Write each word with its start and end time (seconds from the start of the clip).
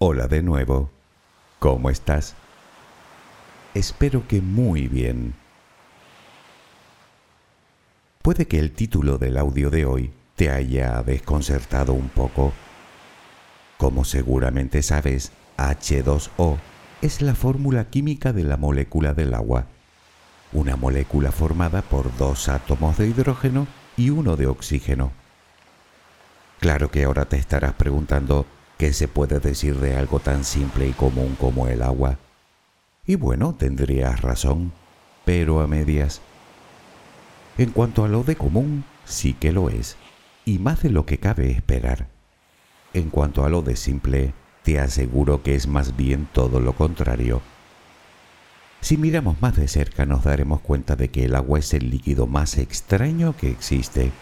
Hola 0.00 0.28
de 0.28 0.44
nuevo. 0.44 0.92
¿Cómo 1.58 1.90
estás? 1.90 2.36
Espero 3.74 4.28
que 4.28 4.40
muy 4.40 4.86
bien. 4.86 5.34
Puede 8.22 8.46
que 8.46 8.60
el 8.60 8.70
título 8.70 9.18
del 9.18 9.36
audio 9.36 9.70
de 9.70 9.86
hoy 9.86 10.12
te 10.36 10.50
haya 10.50 11.02
desconcertado 11.02 11.94
un 11.94 12.10
poco. 12.10 12.52
Como 13.76 14.04
seguramente 14.04 14.84
sabes, 14.84 15.32
H2O 15.56 16.58
es 17.02 17.20
la 17.20 17.34
fórmula 17.34 17.90
química 17.90 18.32
de 18.32 18.44
la 18.44 18.56
molécula 18.56 19.14
del 19.14 19.34
agua. 19.34 19.66
Una 20.52 20.76
molécula 20.76 21.32
formada 21.32 21.82
por 21.82 22.16
dos 22.16 22.48
átomos 22.48 22.98
de 22.98 23.08
hidrógeno 23.08 23.66
y 23.96 24.10
uno 24.10 24.36
de 24.36 24.46
oxígeno. 24.46 25.10
Claro 26.60 26.88
que 26.88 27.02
ahora 27.02 27.24
te 27.24 27.36
estarás 27.36 27.72
preguntando, 27.72 28.46
¿Qué 28.78 28.92
se 28.92 29.08
puede 29.08 29.40
decir 29.40 29.80
de 29.80 29.96
algo 29.96 30.20
tan 30.20 30.44
simple 30.44 30.86
y 30.86 30.92
común 30.92 31.36
como 31.40 31.66
el 31.66 31.82
agua? 31.82 32.16
Y 33.04 33.16
bueno, 33.16 33.56
tendrías 33.58 34.22
razón, 34.22 34.70
pero 35.24 35.60
a 35.60 35.66
medias. 35.66 36.20
En 37.58 37.72
cuanto 37.72 38.04
a 38.04 38.08
lo 38.08 38.22
de 38.22 38.36
común, 38.36 38.84
sí 39.04 39.34
que 39.34 39.50
lo 39.50 39.68
es, 39.68 39.96
y 40.44 40.60
más 40.60 40.80
de 40.80 40.90
lo 40.90 41.06
que 41.06 41.18
cabe 41.18 41.50
esperar. 41.50 42.06
En 42.94 43.10
cuanto 43.10 43.44
a 43.44 43.48
lo 43.48 43.62
de 43.62 43.74
simple, 43.74 44.32
te 44.62 44.78
aseguro 44.78 45.42
que 45.42 45.56
es 45.56 45.66
más 45.66 45.96
bien 45.96 46.28
todo 46.32 46.60
lo 46.60 46.74
contrario. 46.74 47.42
Si 48.80 48.96
miramos 48.96 49.42
más 49.42 49.56
de 49.56 49.66
cerca 49.66 50.06
nos 50.06 50.22
daremos 50.22 50.60
cuenta 50.60 50.94
de 50.94 51.10
que 51.10 51.24
el 51.24 51.34
agua 51.34 51.58
es 51.58 51.74
el 51.74 51.90
líquido 51.90 52.28
más 52.28 52.56
extraño 52.58 53.36
que 53.36 53.50
existe. 53.50 54.12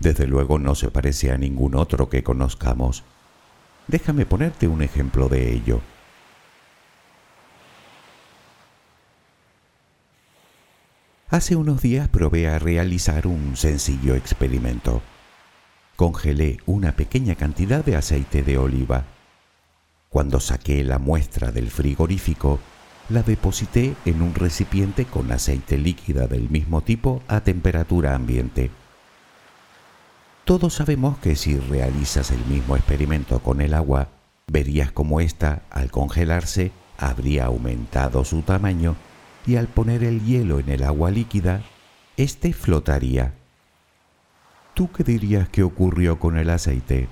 Desde 0.00 0.26
luego 0.26 0.58
no 0.58 0.74
se 0.74 0.90
parece 0.90 1.30
a 1.30 1.36
ningún 1.36 1.74
otro 1.74 2.08
que 2.08 2.22
conozcamos. 2.22 3.04
Déjame 3.86 4.24
ponerte 4.24 4.66
un 4.66 4.82
ejemplo 4.82 5.28
de 5.28 5.52
ello. 5.52 5.80
Hace 11.28 11.54
unos 11.54 11.82
días 11.82 12.08
probé 12.08 12.48
a 12.48 12.58
realizar 12.58 13.26
un 13.26 13.56
sencillo 13.56 14.14
experimento. 14.14 15.02
Congelé 15.96 16.58
una 16.64 16.96
pequeña 16.96 17.34
cantidad 17.34 17.84
de 17.84 17.94
aceite 17.94 18.42
de 18.42 18.56
oliva. 18.58 19.04
Cuando 20.08 20.40
saqué 20.40 20.82
la 20.82 20.98
muestra 20.98 21.52
del 21.52 21.70
frigorífico, 21.70 22.58
la 23.10 23.22
deposité 23.22 23.94
en 24.06 24.22
un 24.22 24.34
recipiente 24.34 25.04
con 25.04 25.30
aceite 25.30 25.76
líquida 25.76 26.26
del 26.26 26.48
mismo 26.48 26.80
tipo 26.80 27.22
a 27.28 27.42
temperatura 27.42 28.14
ambiente. 28.14 28.70
Todos 30.44 30.74
sabemos 30.74 31.18
que 31.18 31.36
si 31.36 31.58
realizas 31.58 32.30
el 32.30 32.44
mismo 32.46 32.76
experimento 32.76 33.40
con 33.40 33.60
el 33.60 33.74
agua, 33.74 34.08
verías 34.48 34.90
cómo 34.90 35.20
ésta, 35.20 35.62
al 35.70 35.90
congelarse, 35.90 36.72
habría 36.98 37.46
aumentado 37.46 38.24
su 38.24 38.42
tamaño 38.42 38.96
y 39.46 39.56
al 39.56 39.68
poner 39.68 40.04
el 40.04 40.24
hielo 40.24 40.58
en 40.58 40.68
el 40.68 40.82
agua 40.82 41.10
líquida, 41.10 41.62
éste 42.16 42.52
flotaría. 42.52 43.34
¿Tú 44.74 44.90
qué 44.90 45.04
dirías 45.04 45.48
que 45.48 45.62
ocurrió 45.62 46.18
con 46.18 46.36
el 46.36 46.50
aceite? 46.50 47.08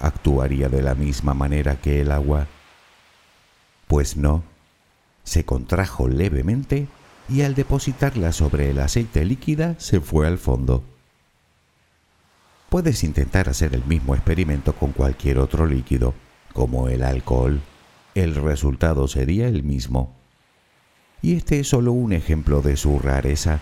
¿Actuaría 0.00 0.68
de 0.68 0.82
la 0.82 0.94
misma 0.94 1.34
manera 1.34 1.80
que 1.80 2.00
el 2.00 2.10
agua? 2.10 2.46
Pues 3.86 4.16
no. 4.16 4.42
Se 5.24 5.44
contrajo 5.44 6.08
levemente 6.08 6.88
y 7.28 7.42
al 7.42 7.54
depositarla 7.54 8.32
sobre 8.32 8.70
el 8.70 8.80
aceite 8.80 9.24
líquida 9.24 9.74
se 9.78 10.00
fue 10.00 10.26
al 10.26 10.38
fondo. 10.38 10.84
Puedes 12.70 13.02
intentar 13.02 13.48
hacer 13.48 13.74
el 13.74 13.84
mismo 13.84 14.14
experimento 14.14 14.76
con 14.76 14.92
cualquier 14.92 15.38
otro 15.38 15.66
líquido, 15.66 16.14
como 16.52 16.86
el 16.86 17.02
alcohol. 17.02 17.60
El 18.14 18.36
resultado 18.36 19.08
sería 19.08 19.48
el 19.48 19.64
mismo. 19.64 20.14
Y 21.20 21.34
este 21.34 21.58
es 21.58 21.68
solo 21.68 21.90
un 21.90 22.12
ejemplo 22.12 22.62
de 22.62 22.76
su 22.76 23.00
rareza. 23.00 23.58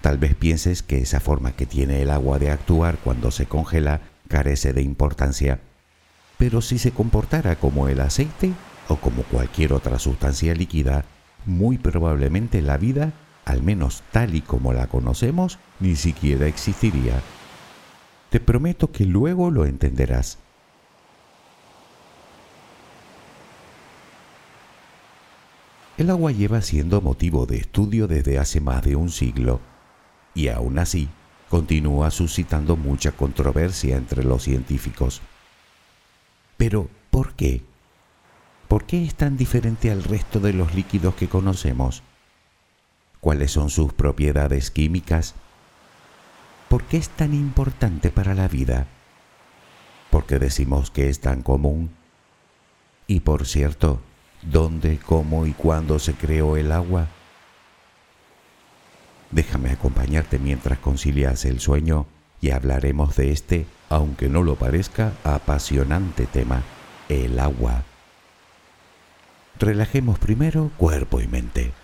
Tal 0.00 0.16
vez 0.16 0.34
pienses 0.34 0.82
que 0.82 1.02
esa 1.02 1.20
forma 1.20 1.52
que 1.52 1.66
tiene 1.66 2.00
el 2.00 2.10
agua 2.10 2.38
de 2.38 2.50
actuar 2.50 2.96
cuando 3.04 3.30
se 3.30 3.44
congela 3.44 4.00
carece 4.28 4.72
de 4.72 4.80
importancia. 4.80 5.60
Pero 6.38 6.62
si 6.62 6.78
se 6.78 6.92
comportara 6.92 7.56
como 7.56 7.88
el 7.88 8.00
aceite 8.00 8.52
o 8.88 8.96
como 8.96 9.24
cualquier 9.24 9.74
otra 9.74 9.98
sustancia 9.98 10.54
líquida, 10.54 11.04
muy 11.44 11.76
probablemente 11.76 12.62
la 12.62 12.78
vida, 12.78 13.12
al 13.44 13.62
menos 13.62 14.02
tal 14.10 14.34
y 14.34 14.40
como 14.40 14.72
la 14.72 14.86
conocemos, 14.86 15.58
ni 15.80 15.96
siquiera 15.96 16.46
existiría. 16.46 17.20
Te 18.34 18.40
prometo 18.40 18.90
que 18.90 19.04
luego 19.04 19.52
lo 19.52 19.64
entenderás. 19.64 20.38
El 25.96 26.10
agua 26.10 26.32
lleva 26.32 26.60
siendo 26.60 27.00
motivo 27.00 27.46
de 27.46 27.58
estudio 27.58 28.08
desde 28.08 28.40
hace 28.40 28.60
más 28.60 28.82
de 28.82 28.96
un 28.96 29.10
siglo 29.10 29.60
y 30.34 30.48
aún 30.48 30.80
así 30.80 31.08
continúa 31.48 32.10
suscitando 32.10 32.74
mucha 32.76 33.12
controversia 33.12 33.96
entre 33.96 34.24
los 34.24 34.42
científicos. 34.42 35.22
Pero, 36.56 36.88
¿por 37.12 37.34
qué? 37.34 37.62
¿Por 38.66 38.84
qué 38.84 39.04
es 39.04 39.14
tan 39.14 39.36
diferente 39.36 39.92
al 39.92 40.02
resto 40.02 40.40
de 40.40 40.54
los 40.54 40.74
líquidos 40.74 41.14
que 41.14 41.28
conocemos? 41.28 42.02
¿Cuáles 43.20 43.52
son 43.52 43.70
sus 43.70 43.92
propiedades 43.92 44.72
químicas? 44.72 45.36
¿Por 46.74 46.82
qué 46.82 46.96
es 46.96 47.08
tan 47.08 47.34
importante 47.34 48.10
para 48.10 48.34
la 48.34 48.48
vida? 48.48 48.88
¿Por 50.10 50.26
qué 50.26 50.40
decimos 50.40 50.90
que 50.90 51.08
es 51.08 51.20
tan 51.20 51.42
común? 51.42 51.94
Y 53.06 53.20
por 53.20 53.46
cierto, 53.46 54.00
¿dónde, 54.42 54.98
cómo 54.98 55.46
y 55.46 55.52
cuándo 55.52 56.00
se 56.00 56.14
creó 56.14 56.56
el 56.56 56.72
agua? 56.72 57.06
Déjame 59.30 59.70
acompañarte 59.70 60.40
mientras 60.40 60.80
concilias 60.80 61.44
el 61.44 61.60
sueño 61.60 62.06
y 62.40 62.50
hablaremos 62.50 63.14
de 63.14 63.30
este, 63.30 63.66
aunque 63.88 64.28
no 64.28 64.42
lo 64.42 64.56
parezca, 64.56 65.12
apasionante 65.22 66.26
tema, 66.26 66.64
el 67.08 67.38
agua. 67.38 67.84
Relajemos 69.60 70.18
primero 70.18 70.72
cuerpo 70.76 71.20
y 71.20 71.28
mente. 71.28 71.83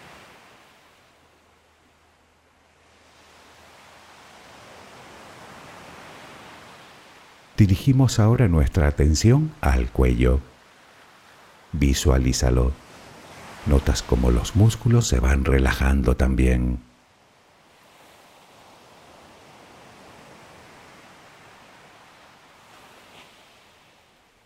Dirigimos 7.61 8.17
ahora 8.17 8.47
nuestra 8.47 8.87
atención 8.87 9.53
al 9.61 9.91
cuello. 9.91 10.41
Visualízalo. 11.73 12.71
Notas 13.67 14.01
cómo 14.01 14.31
los 14.31 14.55
músculos 14.55 15.05
se 15.05 15.19
van 15.19 15.45
relajando 15.45 16.17
también. 16.17 16.79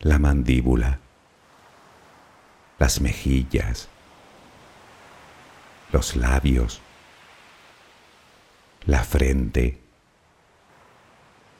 La 0.02 0.20
mandíbula, 0.20 1.00
las 2.80 3.00
mejillas, 3.00 3.88
los 5.94 6.18
labios, 6.18 6.82
la 8.86 9.06
frente, 9.06 9.85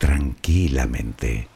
tranquilamente. 0.00 1.46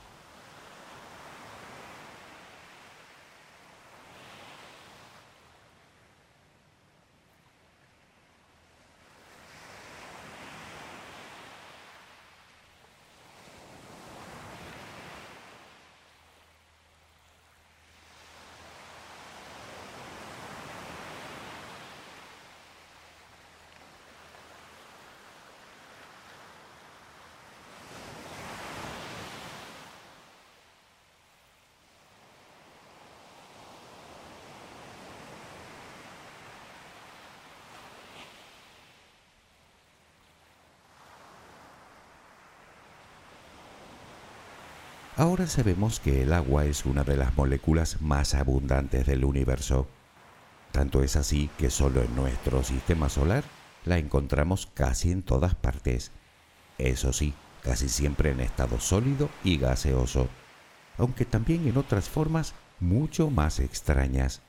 Ahora 45.16 45.46
sabemos 45.46 46.00
que 46.00 46.22
el 46.22 46.32
agua 46.32 46.64
es 46.64 46.84
una 46.84 47.04
de 47.04 47.16
las 47.16 47.36
moléculas 47.36 48.02
más 48.02 48.34
abundantes 48.34 49.06
del 49.06 49.24
universo. 49.24 49.86
Tanto 50.72 51.04
es 51.04 51.14
así 51.14 51.48
que 51.56 51.70
solo 51.70 52.02
en 52.02 52.16
nuestro 52.16 52.64
sistema 52.64 53.08
solar 53.08 53.44
la 53.84 53.98
encontramos 53.98 54.68
casi 54.74 55.12
en 55.12 55.22
todas 55.22 55.54
partes. 55.54 56.10
Eso 56.78 57.12
sí, 57.12 57.32
casi 57.62 57.88
siempre 57.88 58.32
en 58.32 58.40
estado 58.40 58.80
sólido 58.80 59.28
y 59.44 59.56
gaseoso, 59.56 60.28
aunque 60.98 61.24
también 61.24 61.68
en 61.68 61.76
otras 61.76 62.08
formas 62.08 62.54
mucho 62.80 63.30
más 63.30 63.60
extrañas. 63.60 64.42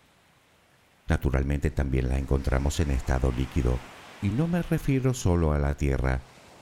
Naturalmente 1.07 1.69
también 1.69 2.09
la 2.09 2.17
encontramos 2.17 2.79
en 2.79 2.89
estado 2.89 3.31
líquido, 3.37 3.77
y 4.23 4.29
no 4.29 4.47
me 4.47 4.63
refiero 4.63 5.13
solo 5.13 5.53
a 5.53 5.59
la 5.59 5.75
Tierra, 5.75 6.21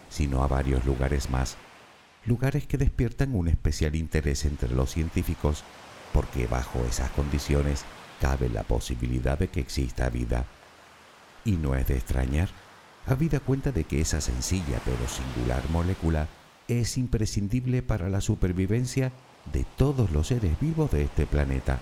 sino 0.10 0.44
a 0.44 0.48
varios 0.48 0.84
lugares 0.84 1.30
más 1.30 1.56
lugares 2.26 2.68
que 2.68 2.78
despiertan 2.78 3.36
un 3.36 3.48
especial 3.48 3.96
interés 3.96 4.46
entre 4.46 4.70
los 4.70 4.92
científicos 4.92 5.64
porque 6.14 6.48
bajo 6.48 6.80
esas 6.86 7.10
condiciones 7.12 7.84
cabe 8.22 8.50
la 8.50 8.64
posibilidad 8.64 9.38
de 9.38 9.50
que 9.50 9.60
exista 9.60 10.10
vida. 10.10 10.46
Y 11.44 11.54
no 11.54 11.76
es 11.76 11.88
de 11.88 11.98
extrañar, 11.98 12.50
habida 13.06 13.40
cuenta 13.40 13.72
de 13.72 13.84
que 13.84 14.00
esa 14.00 14.22
sencilla 14.22 14.80
pero 14.86 15.08
singular 15.08 15.62
molécula 15.70 16.28
es 16.68 16.98
imprescindible 16.98 17.82
para 17.82 18.08
la 18.10 18.22
supervivencia 18.22 19.12
de 19.52 19.66
todos 19.76 20.12
los 20.12 20.28
seres 20.28 20.58
vivos 20.62 20.92
de 20.92 21.04
este 21.04 21.26
planeta, 21.26 21.80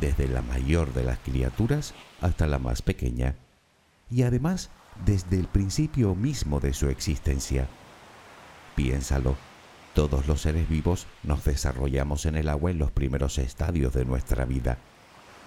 desde 0.00 0.28
la 0.28 0.42
mayor 0.42 0.92
de 0.92 1.02
las 1.02 1.18
criaturas 1.18 1.94
hasta 2.20 2.46
la 2.46 2.58
más 2.58 2.82
pequeña, 2.82 3.34
y 4.10 4.22
además 4.22 4.70
desde 5.04 5.40
el 5.40 5.46
principio 5.46 6.14
mismo 6.14 6.60
de 6.60 6.72
su 6.72 6.88
existencia. 6.88 7.66
Piénsalo, 8.76 9.36
todos 9.94 10.26
los 10.26 10.40
seres 10.40 10.68
vivos 10.68 11.06
nos 11.22 11.44
desarrollamos 11.44 12.26
en 12.26 12.34
el 12.34 12.48
agua 12.48 12.72
en 12.72 12.78
los 12.78 12.90
primeros 12.90 13.38
estadios 13.38 13.94
de 13.94 14.04
nuestra 14.04 14.44
vida. 14.44 14.78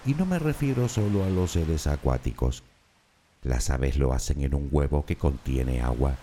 Y 0.06 0.14
no 0.14 0.24
me 0.24 0.38
refiero 0.38 0.88
solo 0.88 1.24
a 1.24 1.28
los 1.28 1.52
seres 1.52 1.86
acuáticos. 1.86 2.62
Las 3.42 3.68
aves 3.68 3.98
lo 3.98 4.12
hacen 4.12 4.42
en 4.42 4.54
un 4.54 4.68
huevo 4.72 5.04
que 5.04 5.16
contiene 5.16 5.82
agua. 5.82 6.16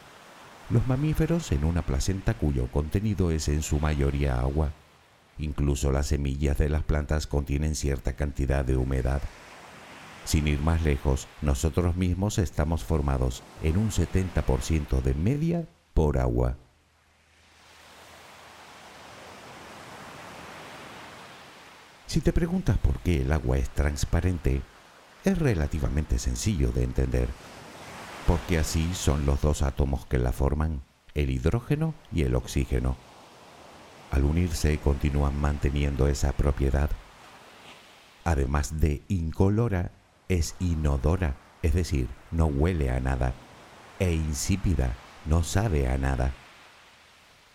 Los 0.72 0.88
mamíferos 0.88 1.52
en 1.52 1.64
una 1.64 1.84
placenta 1.84 2.34
cuyo 2.34 2.68
contenido 2.72 3.30
es 3.30 3.48
en 3.48 3.62
su 3.62 3.80
mayoría 3.80 4.40
agua. 4.40 4.72
Incluso 5.38 5.92
las 5.92 6.08
semillas 6.08 6.58
de 6.58 6.70
las 6.70 6.84
plantas 6.84 7.28
contienen 7.28 7.76
cierta 7.76 8.14
cantidad 8.14 8.66
de 8.66 8.76
humedad. 8.76 9.22
Sin 10.26 10.48
ir 10.48 10.60
más 10.60 10.82
lejos, 10.82 11.28
nosotros 11.44 11.96
mismos 11.96 12.40
estamos 12.40 12.84
formados 12.84 13.44
en 13.62 13.78
un 13.78 13.92
70% 13.92 15.02
de 15.04 15.14
media 15.14 15.68
por 15.94 16.18
agua. 16.18 16.58
Si 22.08 22.22
te 22.22 22.32
preguntas 22.32 22.78
por 22.78 23.00
qué 23.00 23.22
el 23.22 23.32
agua 23.32 23.58
es 23.58 23.70
transparente, 23.70 24.62
es 25.24 25.40
relativamente 25.40 26.20
sencillo 26.20 26.72
de 26.72 26.84
entender, 26.84 27.28
porque 28.28 28.60
así 28.60 28.94
son 28.94 29.26
los 29.26 29.42
dos 29.42 29.64
átomos 29.64 30.06
que 30.06 30.20
la 30.20 30.32
forman, 30.32 30.82
el 31.16 31.32
hidrógeno 31.32 31.96
y 32.12 32.22
el 32.22 32.36
oxígeno. 32.36 32.96
Al 34.12 34.24
unirse 34.24 34.78
continúan 34.78 35.40
manteniendo 35.40 36.08
esa 36.08 36.32
propiedad. 36.32 36.90
Además 38.24 38.80
de 38.80 39.02
incolora, 39.08 39.92
es 40.30 40.56
inodora, 40.60 41.36
es 41.64 41.74
decir, 41.74 42.08
no 42.32 42.46
huele 42.46 42.92
a 42.92 43.00
nada, 43.00 43.34
e 44.00 44.14
insípida, 44.14 44.94
no 45.26 45.44
sabe 45.44 45.88
a 45.88 45.98
nada. 45.98 46.34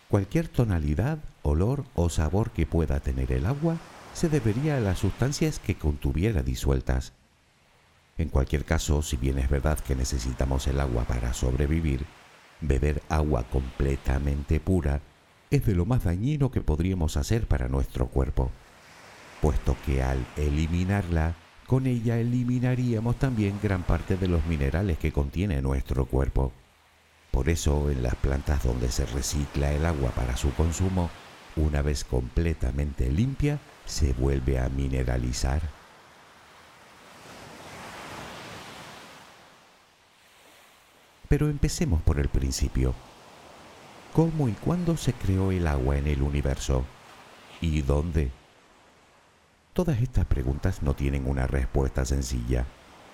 Cualquier 0.09 0.49
tonalidad, 0.49 1.19
olor 1.41 1.85
o 1.95 2.09
sabor 2.09 2.51
que 2.51 2.65
pueda 2.65 2.99
tener 2.99 3.31
el 3.31 3.45
agua 3.45 3.77
se 4.13 4.29
debería 4.29 4.77
a 4.77 4.79
las 4.79 4.99
sustancias 4.99 5.59
que 5.59 5.75
contuviera 5.75 6.43
disueltas. 6.43 7.13
En 8.17 8.29
cualquier 8.29 8.65
caso, 8.65 9.01
si 9.01 9.17
bien 9.17 9.37
es 9.39 9.49
verdad 9.49 9.79
que 9.79 9.95
necesitamos 9.95 10.67
el 10.67 10.79
agua 10.79 11.05
para 11.05 11.33
sobrevivir, 11.33 12.05
beber 12.59 13.01
agua 13.09 13.43
completamente 13.43 14.59
pura 14.59 15.01
es 15.49 15.65
de 15.65 15.75
lo 15.75 15.85
más 15.85 16.05
dañino 16.05 16.51
que 16.51 16.61
podríamos 16.61 17.17
hacer 17.17 17.45
para 17.45 17.67
nuestro 17.67 18.07
cuerpo, 18.07 18.51
puesto 19.41 19.75
que 19.85 20.01
al 20.01 20.25
eliminarla, 20.37 21.35
con 21.67 21.87
ella 21.87 22.17
eliminaríamos 22.19 23.17
también 23.17 23.59
gran 23.61 23.83
parte 23.83 24.17
de 24.17 24.27
los 24.27 24.45
minerales 24.45 24.97
que 24.97 25.11
contiene 25.11 25.61
nuestro 25.61 26.05
cuerpo. 26.05 26.53
Por 27.31 27.49
eso, 27.49 27.89
en 27.89 28.03
las 28.03 28.15
plantas 28.15 28.63
donde 28.63 28.91
se 28.91 29.05
recicla 29.05 29.71
el 29.71 29.85
agua 29.85 30.11
para 30.11 30.37
su 30.37 30.53
consumo, 30.53 31.09
una 31.55 31.81
vez 31.81 32.03
completamente 32.03 33.09
limpia, 33.09 33.59
se 33.91 34.13
vuelve 34.13 34.57
a 34.57 34.69
mineralizar. 34.69 35.61
Pero 41.27 41.49
empecemos 41.49 42.01
por 42.01 42.19
el 42.19 42.29
principio. 42.29 42.93
¿Cómo 44.13 44.47
y 44.47 44.53
cuándo 44.53 44.95
se 44.97 45.13
creó 45.13 45.51
el 45.51 45.67
agua 45.67 45.97
en 45.97 46.07
el 46.07 46.21
universo? 46.21 46.85
¿Y 47.59 47.81
dónde? 47.81 48.31
Todas 49.73 50.01
estas 50.01 50.25
preguntas 50.25 50.81
no 50.81 50.93
tienen 50.93 51.27
una 51.27 51.47
respuesta 51.47 52.05
sencilla, 52.05 52.65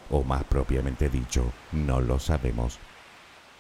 o 0.10 0.24
más 0.24 0.44
propiamente 0.44 1.10
dicho, 1.10 1.52
no 1.72 2.02
lo 2.02 2.20
sabemos. 2.20 2.80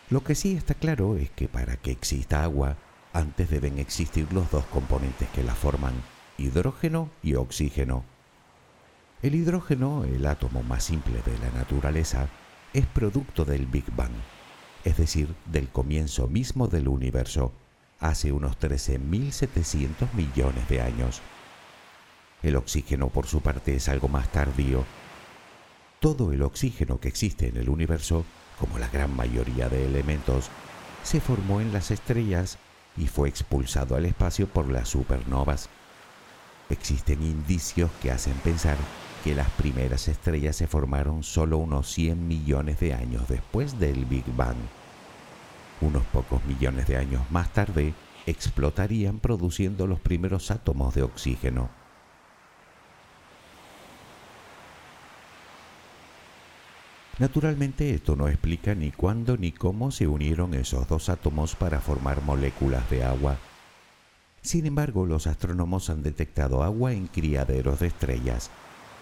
Lo 0.09 0.23
que 0.23 0.35
sí 0.35 0.55
está 0.55 0.73
claro 0.75 1.17
es 1.17 1.29
que 1.31 1.47
para 1.47 1.77
que 1.77 1.91
exista 1.91 2.43
agua, 2.43 2.77
antes 3.13 3.49
deben 3.49 3.79
existir 3.79 4.31
los 4.33 4.49
dos 4.51 4.65
componentes 4.65 5.27
que 5.29 5.43
la 5.43 5.53
forman, 5.53 5.93
hidrógeno 6.37 7.09
y 7.23 7.35
oxígeno. 7.35 8.03
El 9.21 9.35
hidrógeno, 9.35 10.03
el 10.03 10.25
átomo 10.25 10.61
más 10.63 10.83
simple 10.83 11.21
de 11.25 11.37
la 11.39 11.49
naturaleza, 11.51 12.29
es 12.73 12.85
producto 12.85 13.45
del 13.45 13.65
Big 13.65 13.85
Bang, 13.95 14.11
es 14.83 14.97
decir, 14.97 15.33
del 15.45 15.69
comienzo 15.69 16.27
mismo 16.27 16.67
del 16.67 16.87
universo, 16.87 17.51
hace 17.99 18.31
unos 18.31 18.59
13.700 18.59 20.13
millones 20.13 20.69
de 20.69 20.81
años. 20.81 21.21
El 22.43 22.55
oxígeno, 22.55 23.09
por 23.09 23.25
su 23.25 23.41
parte, 23.41 23.75
es 23.75 23.89
algo 23.89 24.07
más 24.07 24.31
tardío. 24.31 24.85
Todo 25.99 26.31
el 26.31 26.43
oxígeno 26.43 26.99
que 26.99 27.07
existe 27.07 27.47
en 27.47 27.57
el 27.57 27.69
universo, 27.69 28.23
como 28.59 28.77
la 28.77 28.87
gran 28.89 29.15
mayoría 29.15 29.69
de 29.69 29.85
elementos, 29.85 30.49
se 31.03 31.19
formó 31.19 31.59
en 31.61 31.73
las 31.73 31.89
estrellas 31.89 32.59
y 32.95 33.07
fue 33.07 33.29
expulsado 33.29 33.95
al 33.95 34.05
espacio 34.05 34.47
por 34.47 34.69
las 34.69 34.89
supernovas. 34.89 35.69
Existen 36.69 37.23
indicios 37.23 37.89
que 38.01 38.11
hacen 38.11 38.33
pensar 38.43 38.77
que 39.23 39.33
las 39.33 39.49
primeras 39.51 40.07
estrellas 40.07 40.55
se 40.55 40.67
formaron 40.67 41.23
solo 41.23 41.57
unos 41.57 41.91
100 41.93 42.27
millones 42.27 42.79
de 42.79 42.93
años 42.93 43.27
después 43.27 43.79
del 43.79 44.05
Big 44.05 44.25
Bang. 44.35 44.57
Unos 45.79 46.03
pocos 46.07 46.43
millones 46.45 46.87
de 46.87 46.97
años 46.97 47.21
más 47.31 47.53
tarde 47.53 47.93
explotarían 48.25 49.19
produciendo 49.19 49.87
los 49.87 49.99
primeros 49.99 50.51
átomos 50.51 50.93
de 50.93 51.03
oxígeno. 51.03 51.69
Naturalmente 57.19 57.95
esto 57.95 58.15
no 58.15 58.27
explica 58.27 58.75
ni 58.75 58.91
cuándo 58.91 59.37
ni 59.37 59.51
cómo 59.51 59.89
se 59.89 60.07
unieron 60.07 60.53
esos 60.53 60.87
dos 60.87 61.09
átomos 61.09 61.55
para 61.55 61.79
formar 61.79 62.21
moléculas 62.21 62.87
de 62.89 63.03
agua. 63.03 63.37
Sin 64.47 64.65
embargo, 64.65 65.05
los 65.05 65.27
astrónomos 65.27 65.89
han 65.89 66.03
detectado 66.03 66.63
agua 66.63 66.93
en 66.93 67.07
criaderos 67.07 67.81
de 67.81 67.87
estrellas, 67.87 68.49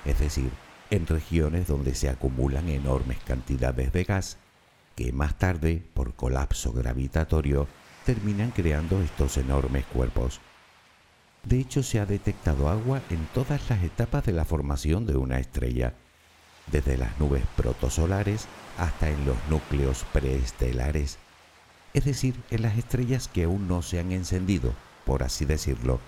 es 0.03 0.17
decir, 0.17 0.49
en 0.89 1.05
regiones 1.05 1.67
donde 1.67 1.93
se 1.93 2.09
acumulan 2.09 2.67
enormes 2.67 3.19
cantidades 3.19 3.93
de 3.93 4.05
gas, 4.05 4.39
que 4.95 5.11
más 5.11 5.37
tarde, 5.37 5.83
por 5.93 6.15
colapso 6.15 6.73
gravitatorio, 6.73 7.67
terminan 8.07 8.49
creando 8.49 8.99
estos 9.03 9.37
enormes 9.37 9.85
cuerpos. 9.85 10.41
De 11.43 11.59
hecho, 11.59 11.83
se 11.83 11.99
ha 11.99 12.07
detectado 12.07 12.67
agua 12.67 13.03
en 13.11 13.23
todas 13.31 13.69
las 13.69 13.83
etapas 13.83 14.25
de 14.25 14.33
la 14.33 14.45
formación 14.45 15.05
de 15.05 15.15
una 15.15 15.37
estrella 15.37 15.93
desde 16.71 16.97
las 16.97 17.19
nubes 17.19 17.43
protosolares 17.55 18.47
hasta 18.79 19.11
en 19.11 19.23
los 19.27 19.37
núcleos 19.51 20.07
preestelares, 20.11 21.19
es 21.93 22.03
decir, 22.03 22.33
en 22.49 22.63
las 22.63 22.79
estrellas 22.79 23.27
que 23.27 23.43
aún 23.43 23.67
no 23.67 23.83
se 23.83 23.99
han 23.99 24.11
encendido, 24.11 24.73
por 25.05 25.23
así 25.23 25.45
decirlo, 25.45 25.99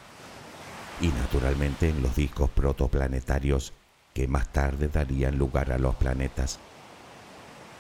y 1.00 1.08
naturalmente 1.08 1.90
en 1.90 2.02
los 2.02 2.16
discos 2.16 2.50
protoplanetarios 2.50 3.74
que 4.14 4.28
más 4.28 4.52
tarde 4.52 4.88
darían 4.88 5.38
lugar 5.38 5.72
a 5.72 5.78
los 5.78 5.96
planetas. 5.96 6.60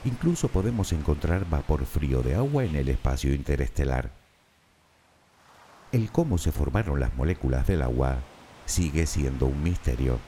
Incluso 0.05 0.47
podemos 0.47 0.93
encontrar 0.93 1.49
vapor 1.49 1.85
frío 1.85 2.21
de 2.21 2.35
agua 2.35 2.63
en 2.63 2.75
el 2.75 2.89
espacio 2.89 3.33
interestelar. 3.33 4.11
El 5.91 6.11
cómo 6.11 6.37
se 6.37 6.51
formaron 6.51 6.99
las 6.99 7.15
moléculas 7.15 7.65
del 7.65 7.81
agua 7.81 8.17
sigue 8.65 9.07
siendo 9.07 9.47
un 9.47 9.63
misterio 9.63 10.19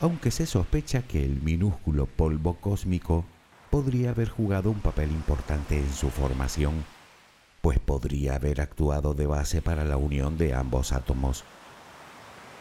aunque 0.00 0.30
se 0.30 0.46
sospecha 0.46 1.02
que 1.02 1.24
el 1.24 1.40
minúsculo 1.40 2.06
polvo 2.06 2.54
cósmico 2.54 3.24
podría 3.70 4.10
haber 4.10 4.28
jugado 4.28 4.70
un 4.70 4.80
papel 4.80 5.10
importante 5.10 5.78
en 5.78 5.92
su 5.92 6.10
formación, 6.10 6.84
pues 7.64 7.78
podría 7.78 8.34
haber 8.34 8.60
actuado 8.60 9.14
de 9.14 9.26
base 9.26 9.62
para 9.62 9.86
la 9.86 9.96
unión 9.96 10.36
de 10.36 10.52
ambos 10.52 10.92
átomos. 10.92 11.44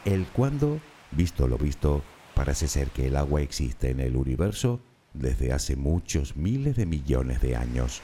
El 0.06 0.26
cuando, 0.28 0.80
visto 1.12 1.46
lo 1.50 1.58
visto, 1.58 2.02
parece 2.36 2.70
ser 2.70 2.88
que 2.88 3.08
el 3.08 3.18
agua 3.18 3.42
existe 3.42 3.90
en 3.90 4.00
el 4.00 4.16
universo 4.16 4.80
desde 5.14 5.52
hace 5.52 5.76
muchos 5.76 6.38
miles 6.38 6.78
de 6.78 6.86
millones 6.86 7.42
de 7.42 7.58
años. 7.58 8.02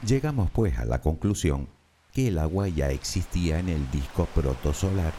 Llegamos 0.00 0.50
pues 0.50 0.78
a 0.78 0.86
la 0.86 1.02
conclusión 1.02 1.68
que 2.14 2.28
el 2.28 2.38
agua 2.38 2.68
ya 2.68 2.88
existía 2.88 3.58
en 3.58 3.68
el 3.68 3.90
disco 3.90 4.24
protosolar 4.34 5.12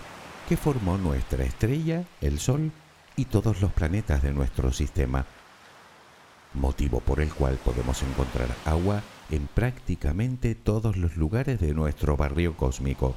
que 0.50 0.58
formó 0.58 0.98
nuestra 0.98 1.44
estrella, 1.44 2.04
el 2.20 2.40
Sol 2.40 2.72
y 3.16 3.26
todos 3.26 3.62
los 3.62 3.72
planetas 3.74 4.24
de 4.24 4.34
nuestro 4.34 4.74
sistema, 4.74 5.28
motivo 6.56 7.00
por 7.00 7.20
el 7.20 7.34
cual 7.34 7.58
podemos 7.63 8.02
encontrar 8.04 8.50
agua 8.65 9.02
en 9.30 9.48
prácticamente 9.48 10.56
todos 10.56 10.98
los 10.98 11.18
lugares 11.18 11.60
de 11.60 11.74
nuestro 11.74 12.18
barrio 12.18 12.56
cósmico. 12.56 13.15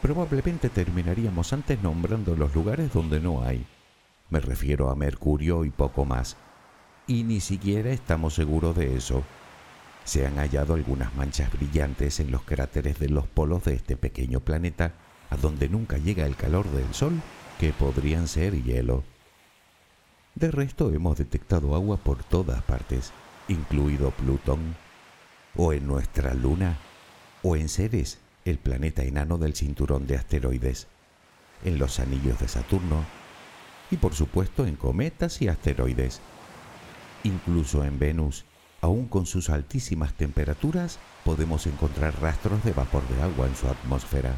Probablemente 0.00 0.68
terminaríamos 0.68 1.52
antes 1.52 1.82
nombrando 1.82 2.34
los 2.36 2.54
lugares 2.54 2.92
donde 2.92 3.20
no 3.20 3.42
hay. 3.42 3.64
Me 4.30 4.40
refiero 4.40 4.90
a 4.90 4.96
Mercurio 4.96 5.64
y 5.64 5.70
poco 5.70 6.04
más. 6.04 6.36
Y 7.06 7.24
ni 7.24 7.40
siquiera 7.40 7.90
estamos 7.90 8.34
seguros 8.34 8.74
de 8.76 8.96
eso 8.96 9.22
se 10.04 10.26
han 10.26 10.36
hallado 10.36 10.74
algunas 10.74 11.14
manchas 11.14 11.52
brillantes 11.52 12.20
en 12.20 12.30
los 12.30 12.42
cráteres 12.42 12.98
de 12.98 13.08
los 13.08 13.26
polos 13.26 13.64
de 13.64 13.74
este 13.74 13.96
pequeño 13.96 14.40
planeta, 14.40 14.94
a 15.30 15.36
donde 15.36 15.68
nunca 15.68 15.98
llega 15.98 16.26
el 16.26 16.36
calor 16.36 16.68
del 16.70 16.92
Sol, 16.92 17.20
que 17.58 17.72
podrían 17.72 18.28
ser 18.28 18.62
hielo. 18.62 19.04
De 20.34 20.50
resto 20.50 20.92
hemos 20.92 21.18
detectado 21.18 21.74
agua 21.74 21.96
por 21.98 22.24
todas 22.24 22.62
partes, 22.62 23.12
incluido 23.48 24.10
Plutón, 24.12 24.76
o 25.56 25.72
en 25.72 25.86
nuestra 25.86 26.34
Luna, 26.34 26.78
o 27.42 27.56
en 27.56 27.68
Ceres, 27.68 28.18
el 28.44 28.58
planeta 28.58 29.02
enano 29.02 29.38
del 29.38 29.54
cinturón 29.54 30.06
de 30.06 30.16
asteroides, 30.16 30.88
en 31.64 31.78
los 31.78 32.00
anillos 32.00 32.38
de 32.40 32.48
Saturno, 32.48 33.04
y 33.90 33.96
por 33.96 34.14
supuesto 34.14 34.66
en 34.66 34.76
cometas 34.76 35.42
y 35.42 35.48
asteroides, 35.48 36.20
incluso 37.24 37.84
en 37.84 37.98
Venus 37.98 38.44
Aún 38.82 39.06
con 39.06 39.26
sus 39.26 39.48
altísimas 39.48 40.12
temperaturas, 40.12 40.98
podemos 41.24 41.68
encontrar 41.68 42.20
rastros 42.20 42.64
de 42.64 42.72
vapor 42.72 43.06
de 43.06 43.22
agua 43.22 43.46
en 43.46 43.54
su 43.54 43.68
atmósfera. 43.68 44.36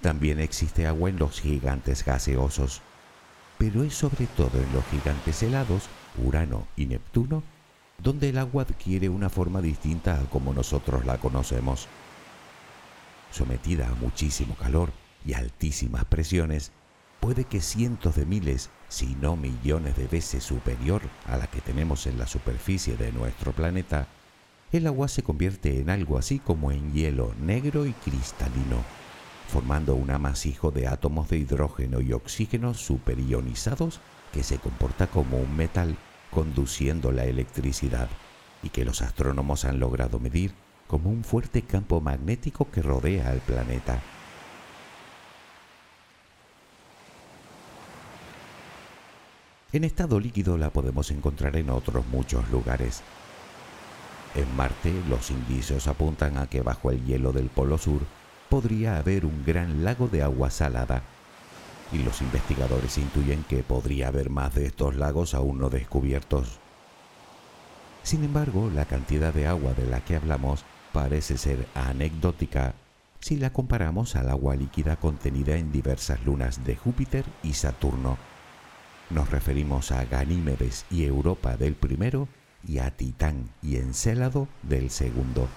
También 0.00 0.40
existe 0.40 0.88
agua 0.88 1.08
en 1.08 1.16
los 1.16 1.40
gigantes 1.40 2.04
gaseosos, 2.04 2.82
pero 3.62 3.84
es 3.84 3.94
sobre 3.94 4.26
todo 4.26 4.60
en 4.60 4.72
los 4.72 4.84
gigantes 4.86 5.40
helados, 5.40 5.84
Urano 6.18 6.66
y 6.74 6.86
Neptuno, 6.86 7.44
donde 8.02 8.30
el 8.30 8.38
agua 8.38 8.64
adquiere 8.64 9.08
una 9.08 9.30
forma 9.30 9.62
distinta 9.62 10.16
a 10.16 10.24
como 10.24 10.52
nosotros 10.52 11.06
la 11.06 11.18
conocemos. 11.18 11.86
Sometida 13.30 13.88
a 13.88 13.94
muchísimo 13.94 14.56
calor 14.56 14.90
y 15.24 15.34
altísimas 15.34 16.04
presiones, 16.06 16.72
puede 17.20 17.44
que 17.44 17.60
cientos 17.60 18.16
de 18.16 18.26
miles, 18.26 18.68
si 18.88 19.14
no 19.20 19.36
millones 19.36 19.96
de 19.96 20.08
veces 20.08 20.42
superior 20.42 21.00
a 21.28 21.36
la 21.36 21.46
que 21.46 21.60
tenemos 21.60 22.08
en 22.08 22.18
la 22.18 22.26
superficie 22.26 22.96
de 22.96 23.12
nuestro 23.12 23.52
planeta, 23.52 24.08
el 24.72 24.88
agua 24.88 25.06
se 25.06 25.22
convierte 25.22 25.78
en 25.78 25.88
algo 25.88 26.18
así 26.18 26.40
como 26.40 26.72
en 26.72 26.92
hielo 26.92 27.32
negro 27.40 27.86
y 27.86 27.92
cristalino, 27.92 28.82
formando 29.52 29.94
un 29.96 30.10
amasijo 30.10 30.70
de 30.70 30.86
átomos 30.86 31.28
de 31.28 31.36
hidrógeno 31.36 32.00
y 32.00 32.14
oxígeno 32.14 32.72
superionizados 32.72 34.00
que 34.32 34.42
se 34.42 34.56
comporta 34.56 35.08
como 35.08 35.36
un 35.36 35.54
metal 35.54 35.98
conduciendo 36.30 37.12
la 37.12 37.26
electricidad 37.26 38.08
y 38.62 38.70
que 38.70 38.86
los 38.86 39.02
astrónomos 39.02 39.66
han 39.66 39.78
logrado 39.78 40.18
medir 40.18 40.54
como 40.86 41.10
un 41.10 41.22
fuerte 41.22 41.60
campo 41.60 42.00
magnético 42.00 42.70
que 42.70 42.80
rodea 42.80 43.28
al 43.28 43.40
planeta. 43.40 44.00
En 49.74 49.84
estado 49.84 50.18
líquido 50.18 50.56
la 50.56 50.70
podemos 50.70 51.10
encontrar 51.10 51.56
en 51.56 51.68
otros 51.68 52.06
muchos 52.06 52.48
lugares. 52.48 53.02
En 54.34 54.56
Marte 54.56 54.94
los 55.10 55.30
indicios 55.30 55.88
apuntan 55.88 56.38
a 56.38 56.46
que 56.46 56.62
bajo 56.62 56.90
el 56.90 57.04
hielo 57.04 57.32
del 57.32 57.50
Polo 57.50 57.76
Sur 57.76 58.00
podría 58.52 58.98
haber 58.98 59.24
un 59.24 59.46
gran 59.46 59.82
lago 59.82 60.08
de 60.08 60.22
agua 60.22 60.50
salada, 60.50 61.02
y 61.90 62.02
los 62.02 62.20
investigadores 62.20 62.98
intuyen 62.98 63.44
que 63.44 63.62
podría 63.62 64.08
haber 64.08 64.28
más 64.28 64.54
de 64.54 64.66
estos 64.66 64.94
lagos 64.94 65.32
aún 65.32 65.58
no 65.58 65.70
descubiertos. 65.70 66.58
Sin 68.02 68.24
embargo, 68.24 68.70
la 68.74 68.84
cantidad 68.84 69.32
de 69.32 69.46
agua 69.46 69.72
de 69.72 69.86
la 69.86 70.04
que 70.04 70.16
hablamos 70.16 70.66
parece 70.92 71.38
ser 71.38 71.66
anecdótica 71.74 72.74
si 73.20 73.38
la 73.38 73.54
comparamos 73.54 74.16
al 74.16 74.28
agua 74.28 74.54
líquida 74.54 74.96
contenida 74.96 75.56
en 75.56 75.72
diversas 75.72 76.22
lunas 76.26 76.62
de 76.62 76.76
Júpiter 76.76 77.24
y 77.42 77.54
Saturno 77.54 78.18
Nos 79.08 79.30
referimos 79.30 79.92
a 79.92 80.04
Ganímedes 80.04 80.84
y 80.90 81.04
Europa 81.04 81.56
del 81.56 81.74
primero 81.74 82.28
y 82.68 82.80
a 82.80 82.90
Titán 82.90 83.48
y 83.62 83.76
Encélado 83.76 84.46
del 84.62 84.90
segundo. 84.90 85.48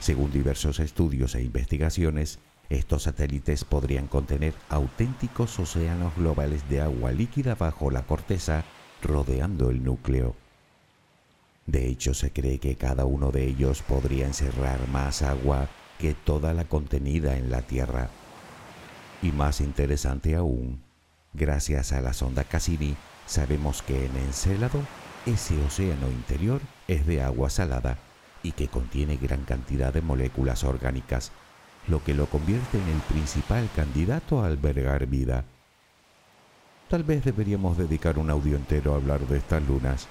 Según 0.00 0.30
diversos 0.30 0.78
estudios 0.78 1.34
e 1.34 1.42
investigaciones, 1.42 2.38
estos 2.68 3.04
satélites 3.04 3.64
podrían 3.64 4.06
contener 4.06 4.54
auténticos 4.68 5.58
océanos 5.58 6.14
globales 6.16 6.68
de 6.68 6.80
agua 6.80 7.12
líquida 7.12 7.54
bajo 7.54 7.90
la 7.90 8.02
corteza 8.02 8.64
rodeando 9.02 9.70
el 9.70 9.82
núcleo. 9.82 10.36
De 11.66 11.86
hecho, 11.86 12.14
se 12.14 12.30
cree 12.30 12.58
que 12.58 12.76
cada 12.76 13.04
uno 13.04 13.30
de 13.30 13.44
ellos 13.44 13.82
podría 13.82 14.26
encerrar 14.26 14.86
más 14.88 15.22
agua 15.22 15.68
que 15.98 16.14
toda 16.14 16.54
la 16.54 16.64
contenida 16.64 17.36
en 17.36 17.50
la 17.50 17.62
Tierra. 17.62 18.08
Y 19.22 19.32
más 19.32 19.60
interesante 19.60 20.36
aún, 20.36 20.80
gracias 21.34 21.92
a 21.92 22.00
la 22.00 22.12
sonda 22.12 22.44
Cassini, 22.44 22.96
sabemos 23.26 23.82
que 23.82 24.06
en 24.06 24.16
Encélado 24.16 24.80
ese 25.26 25.60
océano 25.62 26.08
interior 26.08 26.60
es 26.86 27.06
de 27.06 27.22
agua 27.22 27.50
salada 27.50 27.98
y 28.48 28.52
que 28.52 28.68
contiene 28.68 29.18
gran 29.18 29.44
cantidad 29.44 29.92
de 29.92 30.00
moléculas 30.00 30.64
orgánicas, 30.64 31.32
lo 31.86 32.02
que 32.02 32.14
lo 32.14 32.26
convierte 32.26 32.78
en 32.78 32.88
el 32.88 33.00
principal 33.02 33.68
candidato 33.76 34.40
a 34.40 34.46
albergar 34.46 35.06
vida. 35.06 35.44
Tal 36.88 37.04
vez 37.04 37.22
deberíamos 37.22 37.76
dedicar 37.76 38.18
un 38.18 38.30
audio 38.30 38.56
entero 38.56 38.94
a 38.94 38.96
hablar 38.96 39.20
de 39.20 39.36
estas 39.36 39.62
lunas. 39.68 40.08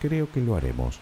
Creo 0.00 0.30
que 0.30 0.40
lo 0.40 0.54
haremos. 0.54 1.00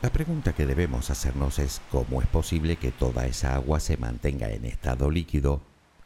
La 0.00 0.08
pregunta 0.08 0.54
que 0.54 0.64
debemos 0.64 1.10
hacernos 1.10 1.58
es 1.58 1.82
cómo 1.90 2.22
es 2.22 2.28
posible 2.28 2.76
que 2.76 2.92
toda 2.92 3.26
esa 3.26 3.54
agua 3.54 3.78
se 3.78 3.98
mantenga 3.98 4.48
en 4.48 4.64
estado 4.64 5.10
líquido 5.10 5.60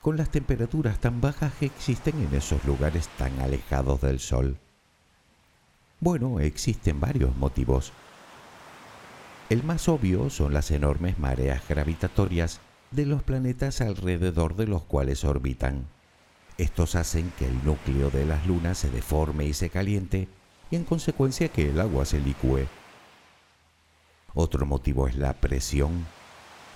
con 0.04 0.18
las 0.18 0.28
temperaturas 0.28 1.00
tan 1.00 1.22
bajas 1.22 1.54
que 1.54 1.64
existen 1.64 2.20
en 2.20 2.34
esos 2.34 2.62
lugares 2.66 3.08
tan 3.16 3.40
alejados 3.40 4.02
del 4.02 4.20
Sol. 4.20 4.58
Bueno, 5.98 6.40
existen 6.40 7.00
varios 7.00 7.34
motivos. 7.36 7.90
El 9.48 9.64
más 9.64 9.88
obvio 9.88 10.28
son 10.28 10.52
las 10.52 10.70
enormes 10.72 11.18
mareas 11.18 11.66
gravitatorias 11.66 12.60
de 12.90 13.06
los 13.06 13.22
planetas 13.22 13.80
alrededor 13.80 14.56
de 14.56 14.66
los 14.66 14.82
cuales 14.82 15.24
orbitan. 15.24 15.86
Estos 16.58 16.96
hacen 16.96 17.32
que 17.38 17.46
el 17.46 17.64
núcleo 17.64 18.10
de 18.10 18.26
las 18.26 18.46
lunas 18.46 18.76
se 18.76 18.90
deforme 18.90 19.46
y 19.46 19.54
se 19.54 19.70
caliente 19.70 20.28
y 20.70 20.76
en 20.76 20.84
consecuencia 20.84 21.48
que 21.48 21.70
el 21.70 21.80
agua 21.80 22.04
se 22.04 22.20
licúe. 22.20 22.66
Otro 24.34 24.66
motivo 24.66 25.08
es 25.08 25.16
la 25.16 25.32
presión. 25.32 26.04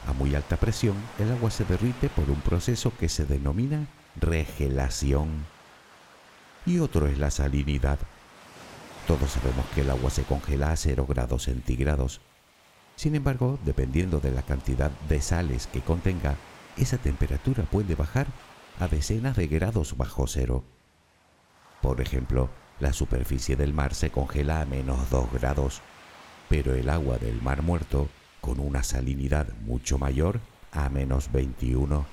A 0.07 0.13
muy 0.13 0.35
alta 0.35 0.57
presión, 0.57 0.97
el 1.19 1.31
agua 1.33 1.51
se 1.51 1.65
derrite 1.65 2.09
por 2.09 2.31
un 2.31 2.41
proceso 2.41 2.93
que 2.97 3.09
se 3.09 3.27
denomina 3.27 3.87
regelación. 4.17 5.47
Y 6.67 6.79
otro 6.79 7.07
es 7.07 7.19
la 7.19 7.31
salinidad. 7.31 7.99
Todos 9.07 9.31
sabemos 9.31 9.67
que 9.75 9.83
el 9.83 9.91
agua 9.91 10.11
se 10.11 10.25
congela 10.25 10.71
a 10.71 10.77
0 10.77 11.07
grados 11.07 11.45
centígrados. 11.45 12.21
Sin 12.97 13.15
embargo, 13.15 13.59
dependiendo 13.65 14.21
de 14.21 14.33
la 14.33 14.43
cantidad 14.43 14.91
de 15.09 15.21
sales 15.21 15.67
que 15.67 15.81
contenga, 15.81 16.37
esa 16.77 16.99
temperatura 16.99 17.65
puede 17.65 17.95
bajar 17.95 18.27
a 18.81 18.89
decenas 18.89 19.37
de 19.37 19.47
grados 19.47 19.97
bajo 19.97 20.27
cero. 20.27 20.65
Por 21.83 22.01
ejemplo, 22.01 22.51
la 22.81 22.93
superficie 22.93 23.57
del 23.57 23.73
mar 23.73 23.95
se 23.95 24.11
congela 24.11 24.61
a 24.61 24.67
menos 24.67 25.11
2 25.11 25.33
grados 25.33 25.83
pero 26.49 26.75
el 26.75 26.89
agua 26.89 27.19
del 27.19 27.41
Mar 27.43 27.63
Muerto, 27.63 28.09
con 28.49 28.61
una 28.61 28.83
salinidad 28.83 29.47
mucho 29.67 29.99
mayor, 29.99 30.41
a 30.73 30.89
menos 30.89 31.31
21. 31.31 32.07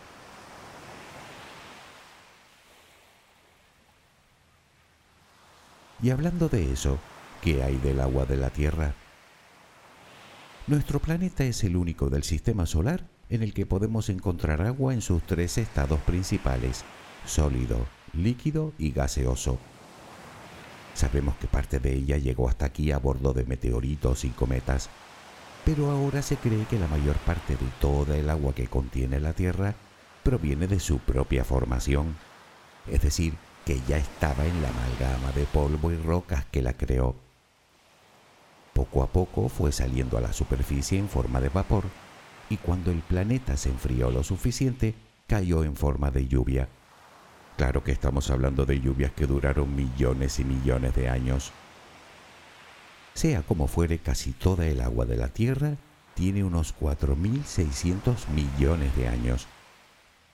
Y 6.04 6.10
hablando 6.10 6.50
de 6.50 6.74
eso, 6.74 7.00
¿qué 7.42 7.64
hay 7.64 7.78
del 7.78 8.02
agua 8.02 8.26
de 8.26 8.36
la 8.36 8.50
Tierra? 8.50 8.94
Nuestro 10.68 11.00
planeta 11.00 11.46
es 11.46 11.64
el 11.64 11.78
único 11.78 12.10
del 12.10 12.24
sistema 12.24 12.66
solar 12.66 13.06
en 13.30 13.42
el 13.42 13.54
que 13.54 13.66
podemos 13.66 14.10
encontrar 14.10 14.62
agua 14.62 14.94
en 14.94 15.02
sus 15.02 15.24
tres 15.24 15.58
estados 15.58 16.02
principales, 16.02 16.84
sólido, 17.26 17.88
líquido 18.12 18.74
y 18.78 18.92
gaseoso. 18.92 19.58
Sabemos 20.96 21.38
que 21.38 21.48
parte 21.48 21.80
de 21.80 21.94
ella 21.94 22.18
llegó 22.18 22.50
hasta 22.50 22.66
aquí 22.66 22.92
a 22.92 22.98
bordo 22.98 23.32
de 23.32 23.46
meteoritos 23.46 24.26
y 24.26 24.32
cometas, 24.32 24.90
pero 25.66 25.90
ahora 25.90 26.22
se 26.22 26.38
cree 26.38 26.66
que 26.66 26.80
la 26.80 26.88
mayor 26.88 27.16
parte 27.18 27.56
de 27.56 27.66
toda 27.82 28.16
el 28.16 28.30
agua 28.30 28.54
que 28.54 28.68
contiene 28.68 29.20
la 29.20 29.34
Tierra 29.34 29.74
proviene 30.24 30.68
de 30.68 30.80
su 30.80 31.00
propia 31.00 31.44
formación, 31.44 32.16
es 32.88 33.02
decir, 33.02 33.34
que 33.66 33.82
ya 33.88 33.98
estaba 33.98 34.46
en 34.46 34.62
la 34.62 34.70
amalgama 34.70 35.32
de 35.32 35.46
polvo 35.46 35.92
y 35.92 35.98
rocas 35.98 36.46
que 36.46 36.62
la 36.62 36.74
creó. 36.74 37.16
Poco 38.74 39.02
a 39.02 39.08
poco 39.08 39.50
fue 39.50 39.72
saliendo 39.72 40.18
a 40.18 40.22
la 40.22 40.34
superficie 40.34 41.00
en 41.00 41.10
forma 41.10 41.42
de 41.42 41.50
vapor, 41.50 41.86
y 42.50 42.58
cuando 42.58 42.92
el 42.92 43.00
planeta 43.00 43.58
se 43.58 43.70
enfrió 43.70 44.12
lo 44.12 44.24
suficiente, 44.24 44.94
cayó 45.28 45.64
en 45.64 45.76
forma 45.76 46.12
de 46.12 46.28
lluvia. 46.28 46.70
Claro 47.58 47.84
que 47.84 47.92
estamos 47.92 48.30
hablando 48.30 48.66
de 48.66 48.80
lluvias 48.80 49.12
que 49.14 49.26
duraron 49.26 49.76
millones 49.76 50.40
y 50.40 50.44
millones 50.44 50.94
de 50.94 51.10
años. 51.10 51.52
Sea 53.16 53.44
como 53.44 53.68
fuere, 53.68 54.00
casi 54.00 54.34
toda 54.34 54.68
el 54.68 54.82
agua 54.82 55.06
de 55.06 55.16
la 55.16 55.30
Tierra 55.30 55.78
tiene 56.16 56.44
unos 56.44 56.76
4.600 56.78 58.28
millones 58.28 58.94
de 58.98 59.08
años. 59.08 59.48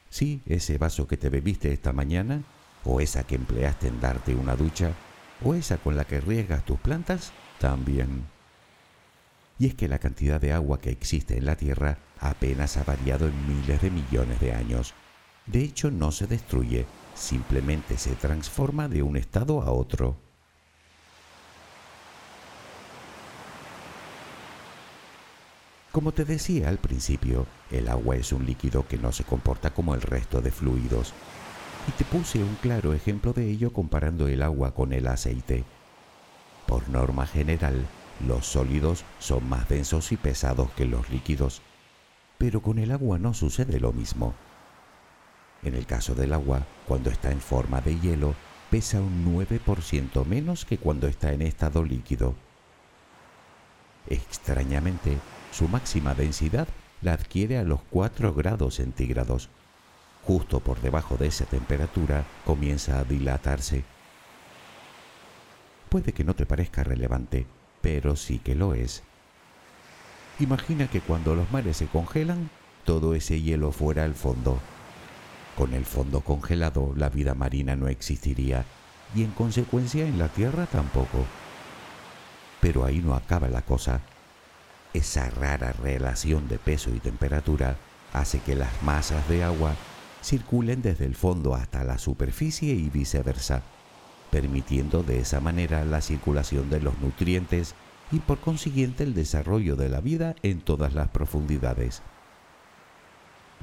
Sí, 0.09 0.41
ese 0.47 0.79
vaso 0.79 1.07
que 1.07 1.15
te 1.15 1.29
bebiste 1.29 1.71
esta 1.71 1.93
mañana, 1.93 2.41
o 2.83 2.99
esa 2.99 3.23
que 3.23 3.35
empleaste 3.35 3.87
en 3.87 4.01
darte 4.01 4.33
una 4.33 4.55
ducha, 4.55 4.93
o 5.43 5.53
esa 5.53 5.77
con 5.77 5.95
la 5.95 6.05
que 6.05 6.21
riegas 6.21 6.65
tus 6.65 6.79
plantas, 6.79 7.31
también. 7.59 8.25
Y 9.59 9.67
es 9.67 9.75
que 9.75 9.87
la 9.87 9.99
cantidad 9.99 10.41
de 10.41 10.51
agua 10.51 10.81
que 10.81 10.89
existe 10.89 11.37
en 11.37 11.45
la 11.45 11.55
Tierra 11.55 11.99
apenas 12.19 12.77
ha 12.77 12.83
variado 12.83 13.27
en 13.27 13.47
miles 13.47 13.79
de 13.79 13.91
millones 13.91 14.39
de 14.39 14.53
años. 14.53 14.95
De 15.45 15.61
hecho, 15.61 15.91
no 15.91 16.11
se 16.11 16.25
destruye, 16.25 16.87
simplemente 17.13 17.99
se 17.99 18.15
transforma 18.15 18.87
de 18.87 19.03
un 19.03 19.17
estado 19.17 19.61
a 19.61 19.71
otro. 19.71 20.30
Como 25.91 26.13
te 26.13 26.23
decía 26.23 26.69
al 26.69 26.77
principio, 26.77 27.47
el 27.69 27.89
agua 27.89 28.15
es 28.15 28.31
un 28.31 28.45
líquido 28.45 28.87
que 28.87 28.97
no 28.97 29.11
se 29.11 29.25
comporta 29.25 29.71
como 29.71 29.93
el 29.93 30.01
resto 30.01 30.41
de 30.41 30.49
fluidos. 30.49 31.13
Y 31.85 31.91
te 31.91 32.05
puse 32.05 32.39
un 32.39 32.55
claro 32.61 32.93
ejemplo 32.93 33.33
de 33.33 33.49
ello 33.49 33.73
comparando 33.73 34.29
el 34.29 34.41
agua 34.41 34.73
con 34.73 34.93
el 34.93 35.05
aceite. 35.07 35.65
Por 36.65 36.87
norma 36.87 37.27
general, 37.27 37.85
los 38.25 38.45
sólidos 38.45 39.03
son 39.19 39.49
más 39.49 39.67
densos 39.67 40.13
y 40.13 40.17
pesados 40.17 40.71
que 40.71 40.85
los 40.85 41.09
líquidos, 41.09 41.61
pero 42.37 42.61
con 42.61 42.79
el 42.79 42.91
agua 42.91 43.19
no 43.19 43.33
sucede 43.33 43.77
lo 43.81 43.91
mismo. 43.91 44.33
En 45.61 45.75
el 45.75 45.85
caso 45.85 46.15
del 46.15 46.31
agua, 46.31 46.65
cuando 46.87 47.09
está 47.09 47.31
en 47.31 47.41
forma 47.41 47.81
de 47.81 47.99
hielo, 47.99 48.33
pesa 48.69 49.01
un 49.01 49.25
9% 49.35 50.25
menos 50.25 50.63
que 50.63 50.77
cuando 50.77 51.07
está 51.07 51.33
en 51.33 51.41
estado 51.41 51.83
líquido. 51.83 52.33
Extrañamente, 54.07 55.17
su 55.51 55.67
máxima 55.67 56.13
densidad 56.13 56.67
la 57.01 57.13
adquiere 57.13 57.57
a 57.57 57.63
los 57.63 57.81
4 57.89 58.33
grados 58.33 58.75
centígrados. 58.75 59.49
Justo 60.23 60.59
por 60.59 60.81
debajo 60.81 61.17
de 61.17 61.27
esa 61.27 61.45
temperatura 61.45 62.25
comienza 62.45 62.99
a 62.99 63.03
dilatarse. 63.03 63.83
Puede 65.89 66.13
que 66.13 66.23
no 66.23 66.35
te 66.35 66.45
parezca 66.45 66.83
relevante, 66.83 67.45
pero 67.81 68.15
sí 68.15 68.39
que 68.39 68.55
lo 68.55 68.73
es. 68.73 69.03
Imagina 70.39 70.87
que 70.87 71.01
cuando 71.01 71.35
los 71.35 71.51
mares 71.51 71.77
se 71.77 71.87
congelan, 71.87 72.49
todo 72.85 73.13
ese 73.13 73.41
hielo 73.41 73.71
fuera 73.71 74.03
al 74.03 74.15
fondo 74.15 74.59
con 75.61 75.73
el 75.73 75.85
fondo 75.85 76.21
congelado 76.21 76.93
la 76.95 77.09
vida 77.09 77.35
marina 77.35 77.75
no 77.75 77.87
existiría 77.87 78.65
y 79.13 79.23
en 79.23 79.31
consecuencia 79.31 80.07
en 80.07 80.17
la 80.17 80.27
Tierra 80.29 80.65
tampoco. 80.65 81.25
Pero 82.61 82.85
ahí 82.85 82.99
no 82.99 83.15
acaba 83.15 83.49
la 83.49 83.63
cosa. 83.63 84.01
Esa 84.93 85.29
rara 85.29 85.73
relación 85.73 86.47
de 86.47 86.57
peso 86.57 86.89
y 86.93 86.99
temperatura 86.99 87.75
hace 88.13 88.39
que 88.39 88.55
las 88.55 88.81
masas 88.83 89.27
de 89.27 89.43
agua 89.43 89.75
circulen 90.23 90.81
desde 90.81 91.05
el 91.05 91.15
fondo 91.15 91.55
hasta 91.55 91.83
la 91.83 91.97
superficie 91.97 92.73
y 92.73 92.89
viceversa, 92.89 93.63
permitiendo 94.29 95.03
de 95.03 95.19
esa 95.19 95.39
manera 95.39 95.83
la 95.85 96.01
circulación 96.01 96.69
de 96.69 96.79
los 96.79 96.97
nutrientes 96.99 97.75
y 98.11 98.19
por 98.19 98.39
consiguiente 98.39 99.03
el 99.03 99.13
desarrollo 99.13 99.75
de 99.75 99.89
la 99.89 100.01
vida 100.01 100.35
en 100.43 100.61
todas 100.61 100.93
las 100.93 101.07
profundidades. 101.09 102.01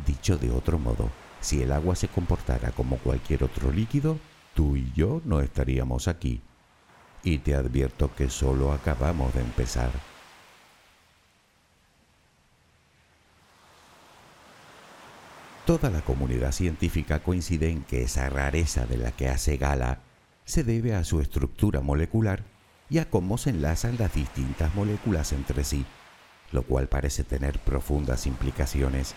Dicho 0.06 0.38
de 0.38 0.50
otro 0.50 0.78
modo, 0.78 1.11
si 1.40 1.62
el 1.62 1.72
agua 1.72 1.94
se 1.94 2.08
comportara 2.08 2.72
como 2.72 2.98
cualquier 2.98 3.44
otro 3.44 3.70
líquido, 3.70 4.18
tú 4.54 4.76
y 4.76 4.92
yo 4.94 5.20
no 5.24 5.40
estaríamos 5.40 6.08
aquí. 6.08 6.40
Y 7.22 7.38
te 7.38 7.54
advierto 7.54 8.14
que 8.14 8.31
solo 8.31 8.72
acabamos 8.72 9.35
de 9.35 9.40
empezar. 9.40 9.90
Toda 15.66 15.90
la 15.90 16.00
comunidad 16.00 16.52
científica 16.52 17.18
coincide 17.18 17.68
en 17.68 17.83
que 17.83 18.02
esa 18.02 18.31
rareza 18.31 18.87
de 18.87 18.96
la 18.96 19.11
que 19.12 19.28
hace 19.28 19.59
gala 19.59 19.98
se 20.46 20.64
debe 20.64 20.94
a 20.94 21.04
su 21.04 21.20
estructura 21.20 21.83
molecular 21.83 22.42
y 22.88 22.98
a 22.98 23.11
cómo 23.11 23.37
se 23.37 23.50
enlazan 23.50 23.96
las 23.98 24.14
distintas 24.14 24.74
moléculas 24.74 25.33
entre 25.33 25.64
sí, 25.64 25.85
lo 26.52 26.62
cual 26.62 26.88
parece 26.88 27.22
tener 27.22 27.59
profundas 27.59 28.26
implicaciones. 28.26 29.14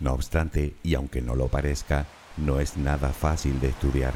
No 0.00 0.12
obstante, 0.12 0.74
y 0.82 0.94
aunque 0.94 1.22
no 1.22 1.36
lo 1.36 1.46
parezca, 1.46 2.06
no 2.36 2.58
es 2.58 2.76
nada 2.76 3.10
fácil 3.10 3.60
de 3.60 3.68
estudiar, 3.68 4.14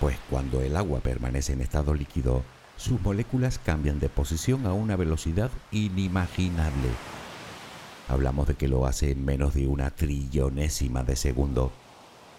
pues 0.00 0.16
cuando 0.30 0.60
el 0.60 0.76
agua 0.76 1.00
permanece 1.00 1.52
en 1.52 1.60
estado 1.60 1.94
líquido, 1.94 2.42
sus 2.76 3.00
moléculas 3.00 3.58
cambian 3.58 3.98
de 3.98 4.08
posición 4.08 4.66
a 4.66 4.72
una 4.72 4.96
velocidad 4.96 5.50
inimaginable. 5.70 6.88
Hablamos 8.08 8.46
de 8.46 8.54
que 8.54 8.68
lo 8.68 8.86
hace 8.86 9.10
en 9.10 9.24
menos 9.24 9.54
de 9.54 9.66
una 9.66 9.90
trillonésima 9.90 11.02
de 11.02 11.16
segundo, 11.16 11.72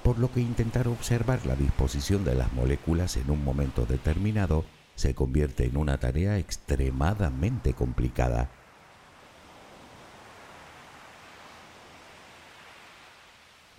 por 0.03 0.19
lo 0.19 0.31
que 0.31 0.39
intentar 0.39 0.87
observar 0.87 1.45
la 1.45 1.55
disposición 1.55 2.23
de 2.23 2.35
las 2.35 2.53
moléculas 2.53 3.17
en 3.17 3.29
un 3.29 3.43
momento 3.43 3.85
determinado 3.85 4.63
se 4.95 5.13
convierte 5.13 5.65
en 5.65 5.77
una 5.77 5.99
tarea 5.99 6.37
extremadamente 6.37 7.73
complicada. 7.73 8.49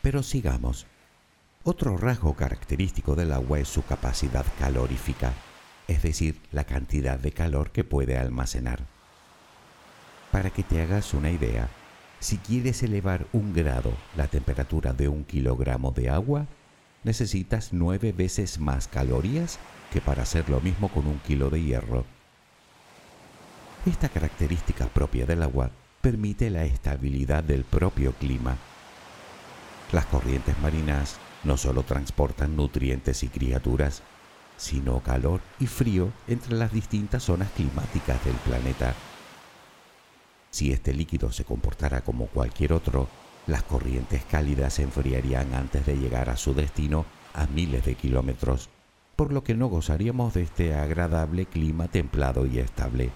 Pero 0.03 0.23
sigamos. 0.23 0.87
Otro 1.71 1.99
rasgo 1.99 2.33
característico 2.33 3.15
del 3.15 3.31
agua 3.31 3.59
es 3.59 3.69
su 3.69 3.85
capacidad 3.85 4.47
calorífica, 4.59 5.35
es 5.87 6.03
decir, 6.03 6.41
la 6.51 6.65
cantidad 6.65 7.19
de 7.19 7.33
calor 7.33 7.73
que 7.73 7.85
puede 7.85 8.17
almacenar. 8.17 8.87
Para 10.33 10.49
que 10.49 10.63
te 10.63 10.81
hagas 10.81 11.13
una 11.13 11.31
idea, 11.31 11.69
si 12.21 12.39
quieres 12.39 12.83
elevar 12.83 13.27
un 13.35 13.53
grado 13.53 13.93
la 14.17 14.29
temperatura 14.29 14.95
de 14.95 15.09
un 15.09 15.25
kilogramo 15.25 15.91
de 15.91 16.09
agua, 16.09 16.47
necesitas 17.05 17.75
nueve 17.75 18.13
veces 18.13 18.59
más 18.59 18.89
calorías 18.89 19.59
que 19.93 20.01
para 20.01 20.23
hacer 20.23 20.49
lo 20.49 20.63
mismo 20.63 20.89
con 20.89 21.07
un 21.07 21.19
kilo 21.19 21.51
de 21.51 21.63
hierro. 21.63 22.07
Esta 23.85 24.09
característica 24.09 24.87
propia 24.87 25.27
del 25.27 25.43
agua 25.43 25.71
permite 26.01 26.49
la 26.49 26.65
estabilidad 26.65 27.45
del 27.45 27.65
propio 27.65 28.13
clima. 28.13 28.57
Las 29.93 30.07
corrientes 30.07 30.59
marinas 30.61 31.19
no 31.45 31.57
solo 31.57 31.83
transportan 31.83 32.57
nutrientes 32.57 33.23
y 33.23 33.29
criaturas, 33.29 34.03
sino 34.57 35.01
calor 35.01 35.41
y 35.61 35.67
frío 35.67 36.13
entre 36.27 36.57
las 36.57 36.73
distintas 36.73 37.23
zonas 37.23 37.51
climáticas 37.53 38.25
del 38.25 38.35
planeta. 38.37 38.95
Si 40.51 40.73
este 40.73 40.93
líquido 40.93 41.31
se 41.31 41.45
comportara 41.45 42.01
como 42.01 42.27
cualquier 42.27 42.73
otro, 42.73 43.09
las 43.47 43.63
corrientes 43.63 44.25
cálidas 44.25 44.75
se 44.75 44.83
enfriarían 44.83 45.55
antes 45.55 45.87
de 45.87 45.97
llegar 45.97 46.29
a 46.29 46.37
su 46.37 46.55
destino 46.55 47.07
a 47.35 47.47
miles 47.47 47.85
de 47.85 47.95
kilómetros, 47.95 48.69
por 49.15 49.33
lo 49.33 49.45
que 49.45 49.55
no 49.55 49.69
gozaríamos 49.69 50.35
de 50.35 50.43
este 50.43 50.75
agradable 50.75 51.47
clima 51.47 51.89
templado 51.89 52.47
y 52.47 52.59
estable. 52.59 53.11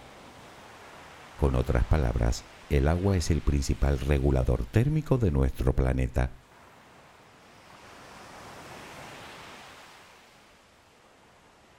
Con 1.40 1.56
otras 1.56 1.84
palabras, 1.84 2.44
el 2.70 2.86
agua 2.86 3.16
es 3.16 3.30
el 3.30 3.40
principal 3.40 3.98
regulador 3.98 4.64
térmico 4.64 5.18
de 5.18 5.30
nuestro 5.30 5.72
planeta. 5.72 6.30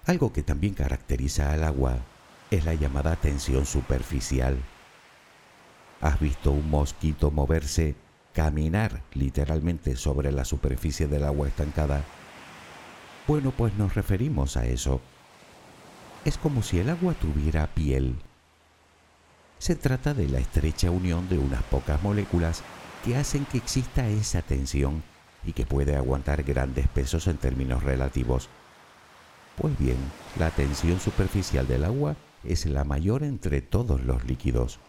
Algo 0.06 0.34
que 0.34 0.44
también 0.44 0.74
caracteriza 0.74 1.54
al 1.54 1.63
agua 1.63 1.98
es 2.52 2.66
la 2.66 2.74
llamada 2.74 3.16
tensión 3.16 3.66
superficial. 3.66 4.58
¿Has 6.02 6.20
visto 6.20 6.52
un 6.52 6.70
mosquito 6.70 7.32
moverse, 7.32 7.96
caminar 8.34 9.02
literalmente 9.13 9.96
sobre 9.96 10.34
la 10.34 10.44
superficie 10.44 11.08
del 11.08 11.24
agua 11.24 11.48
estancada? 11.48 12.04
Bueno, 13.28 13.52
pues 13.52 13.76
nos 13.76 13.96
referimos 13.96 14.58
a 14.58 14.66
eso. 14.66 15.00
Es 16.26 16.38
como 16.38 16.63
si 16.63 16.80
el 16.80 16.89
agua 16.89 17.13
tuviera 17.13 17.68
piel. 17.68 18.18
Se 19.58 19.78
trata 19.78 20.13
de 20.13 20.28
la 20.28 20.39
estrecha 20.39 20.92
unión 20.92 21.30
de 21.30 21.38
unas 21.38 21.63
pocas 21.63 22.04
moléculas 22.04 22.62
que 23.06 23.16
hacen 23.16 23.46
que 23.46 23.58
exista 23.58 24.10
esa 24.10 24.42
tensión 24.42 25.02
y 25.46 25.54
que 25.54 25.66
puede 25.66 25.96
aguantar 25.96 26.44
grandes 26.44 26.89
pesos 26.89 27.28
en 27.28 27.38
términos 27.38 27.84
relativos 27.84 28.50
pues 29.58 29.78
bien, 29.78 29.98
la 30.38 30.50
tensión 30.50 31.00
superficial 31.00 31.68
del 31.68 31.86
agua 31.86 32.16
es 32.44 32.66
la 32.66 32.84
mayor 32.84 33.24
entre 33.24 33.62
todos 33.62 34.02
los 34.04 34.24
líquidos. 34.26 34.80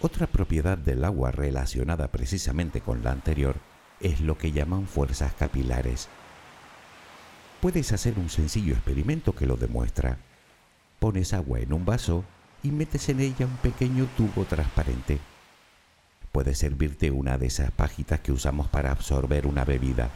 Otra 0.00 0.28
propiedad 0.28 0.78
del 0.78 1.04
agua 1.04 1.32
relacionada 1.32 2.08
precisamente 2.08 2.80
con 2.80 3.02
la 3.02 3.10
anterior 3.10 3.56
es 4.00 4.20
lo 4.20 4.38
que 4.38 4.52
llaman 4.52 4.86
fuerzas 4.86 5.34
capilares. 5.34 6.08
Puedes 7.60 7.90
hacer 7.92 8.16
un 8.16 8.30
sencillo 8.30 8.74
experimento 8.74 9.34
que 9.34 9.46
lo 9.46 9.56
demuestra. 9.56 10.18
Pones 11.00 11.32
agua 11.32 11.58
en 11.58 11.72
un 11.72 11.84
vaso 11.84 12.24
y 12.62 12.70
metes 12.70 13.08
en 13.08 13.18
ella 13.18 13.46
un 13.46 13.56
pequeño 13.56 14.06
tubo 14.16 14.44
transparente 14.44 15.18
puede 16.38 16.54
servirte 16.54 17.10
una 17.10 17.36
de 17.36 17.46
esas 17.48 17.72
pajitas 17.72 18.20
que 18.20 18.30
usamos 18.30 18.68
para 18.68 18.92
absorber 18.92 19.44
una 19.44 19.64
bebida. 19.64 20.08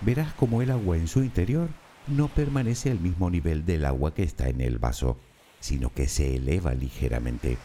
Verás 0.00 0.32
como 0.34 0.60
el 0.60 0.72
agua 0.72 0.96
en 0.96 1.06
su 1.06 1.22
interior 1.22 1.68
no 2.08 2.26
permanece 2.26 2.90
al 2.90 2.98
mismo 2.98 3.30
nivel 3.30 3.64
del 3.64 3.84
agua 3.84 4.12
que 4.12 4.24
está 4.24 4.48
en 4.48 4.60
el 4.60 4.78
vaso, 4.78 5.20
sino 5.60 5.94
que 5.94 6.08
se 6.08 6.34
eleva 6.34 6.74
ligeramente. 6.74 7.58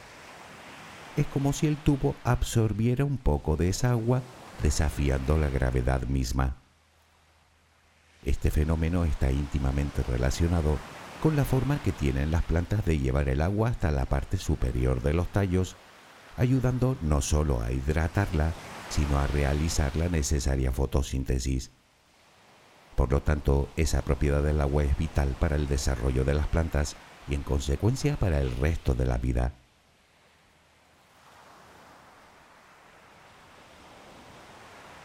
Es 1.17 1.25
como 1.25 1.53
si 1.53 1.65
el 1.65 1.75
tubo 1.77 2.15
absorbiera 2.23 3.03
un 3.03 3.17
poco 3.17 3.55
de 3.55 3.69
esa 3.69 3.89
agua, 3.89 4.21
desafiando 4.61 5.35
la 5.35 5.49
gravedad 5.49 6.03
misma. 6.03 6.57
Este 8.25 8.51
fenómeno 8.51 9.05
está 9.05 9.31
íntimamente 9.31 10.03
relacionado 10.03 10.77
con 11.23 11.35
la 11.35 11.45
forma 11.45 11.81
que 11.81 11.91
tienen 11.91 12.29
las 12.29 12.43
plantas 12.43 12.85
de 12.85 12.99
llevar 12.99 13.27
el 13.27 13.41
agua 13.41 13.69
hasta 13.69 13.89
la 13.89 14.05
parte 14.05 14.37
superior 14.37 15.01
de 15.01 15.15
los 15.15 15.27
tallos 15.29 15.75
ayudando 16.37 16.97
no 17.01 17.21
solo 17.21 17.61
a 17.61 17.71
hidratarla, 17.71 18.51
sino 18.89 19.19
a 19.19 19.27
realizar 19.27 19.95
la 19.95 20.09
necesaria 20.09 20.71
fotosíntesis. 20.71 21.71
Por 22.95 23.11
lo 23.11 23.21
tanto, 23.21 23.69
esa 23.75 24.01
propiedad 24.01 24.41
del 24.41 24.61
agua 24.61 24.83
es 24.83 24.97
vital 24.97 25.35
para 25.39 25.55
el 25.55 25.67
desarrollo 25.67 26.23
de 26.23 26.33
las 26.33 26.47
plantas 26.47 26.95
y 27.27 27.35
en 27.35 27.43
consecuencia 27.43 28.15
para 28.15 28.39
el 28.39 28.55
resto 28.57 28.93
de 28.93 29.05
la 29.05 29.17
vida. 29.17 29.53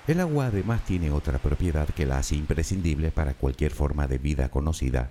El 0.07 0.21
agua 0.21 0.47
además 0.47 0.85
tiene 0.85 1.11
otra 1.11 1.39
propiedad 1.39 1.89
que 1.89 2.07
la 2.07 2.19
hace 2.19 2.35
imprescindible 2.35 3.11
para 3.11 3.35
cualquier 3.35 3.73
forma 3.73 4.07
de 4.07 4.19
vida 4.19 4.49
conocida. 4.49 5.11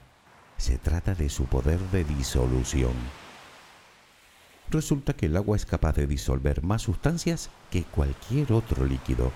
Se 0.58 0.78
trata 0.78 1.16
de 1.16 1.30
su 1.30 1.46
poder 1.46 1.80
de 1.92 2.04
disolución 2.04 2.94
resulta 4.72 5.14
que 5.14 5.28
el 5.28 5.38
agua 5.38 5.56
es 5.56 5.66
capaz 5.66 5.96
de 5.96 6.08
disolver 6.08 6.64
más 6.64 6.84
sustancias 6.84 7.50
que 7.72 7.84
cualquier 7.84 8.52
otro 8.54 8.86
líquido. 8.86 9.32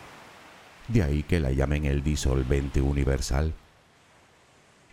De 0.87 1.03
ahí 1.03 1.23
que 1.23 1.39
la 1.39 1.51
llamen 1.51 1.85
el 1.85 2.03
disolvente 2.03 2.81
universal. 2.81 3.53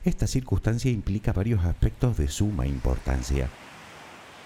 Esta 0.05 0.27
circunstancia 0.27 0.91
implica 0.91 1.33
varios 1.33 1.65
aspectos 1.65 2.17
de 2.17 2.29
suma 2.29 2.67
importancia. 2.67 3.49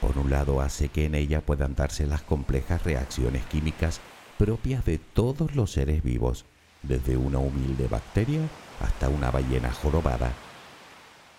Por 0.01 0.19
un 0.19 0.31
lado, 0.31 0.61
hace 0.61 0.89
que 0.89 1.05
en 1.05 1.15
ella 1.15 1.41
puedan 1.41 1.75
darse 1.75 2.07
las 2.07 2.23
complejas 2.23 2.83
reacciones 2.83 3.45
químicas 3.47 4.01
propias 4.37 4.85
de 4.85 4.99
todos 4.99 5.55
los 5.55 5.71
seres 5.71 6.03
vivos, 6.03 6.45
desde 6.83 7.17
una 7.17 7.39
humilde 7.39 7.87
bacteria 7.87 8.41
hasta 8.81 9.09
una 9.09 9.31
ballena 9.31 9.73
jorobada. 9.73 10.33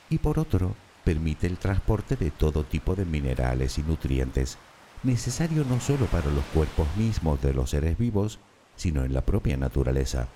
Y 0.10 0.20
por 0.20 0.40
otro, 0.40 0.76
permite 1.06 1.48
el 1.48 1.58
transporte 1.58 2.18
de 2.18 2.32
todo 2.32 2.64
tipo 2.64 2.96
de 2.96 3.06
minerales 3.06 3.78
y 3.78 3.84
nutrientes, 3.84 4.58
necesario 5.04 5.64
no 5.64 5.80
solo 5.80 6.08
para 6.08 6.32
los 6.32 6.44
cuerpos 6.46 6.88
mismos 6.98 7.42
de 7.42 7.54
los 7.54 7.70
seres 7.70 7.98
vivos, 7.98 8.40
sino 8.76 9.06
en 9.06 9.14
la 9.14 9.22
propia 9.22 9.56
naturaleza, 9.56 10.28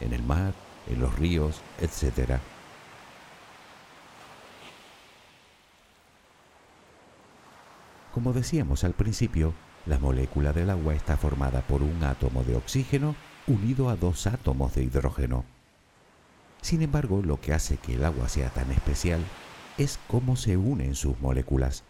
en 0.00 0.14
el 0.14 0.22
mar, 0.22 0.54
en 0.90 1.00
los 1.00 1.16
ríos, 1.18 1.60
etc. 1.80 2.40
Como 8.12 8.32
decíamos 8.32 8.84
al 8.84 8.94
principio, 8.94 9.52
la 9.84 9.98
molécula 9.98 10.54
del 10.54 10.70
agua 10.70 10.94
está 10.94 11.18
formada 11.18 11.60
por 11.60 11.82
un 11.82 12.02
átomo 12.02 12.42
de 12.42 12.56
oxígeno 12.56 13.14
unido 13.46 13.90
a 13.90 13.96
dos 13.96 14.26
átomos 14.26 14.74
de 14.74 14.82
hidrógeno. 14.82 15.44
Sin 16.62 16.80
embargo, 16.80 17.22
lo 17.22 17.38
que 17.38 17.52
hace 17.52 17.76
que 17.76 17.94
el 17.94 18.04
agua 18.04 18.28
sea 18.30 18.48
tan 18.48 18.72
especial 18.72 19.20
es 19.78 19.98
cómo 20.08 20.36
se 20.36 20.56
unen 20.56 20.94
sus 20.94 21.18
moléculas. 21.20 21.84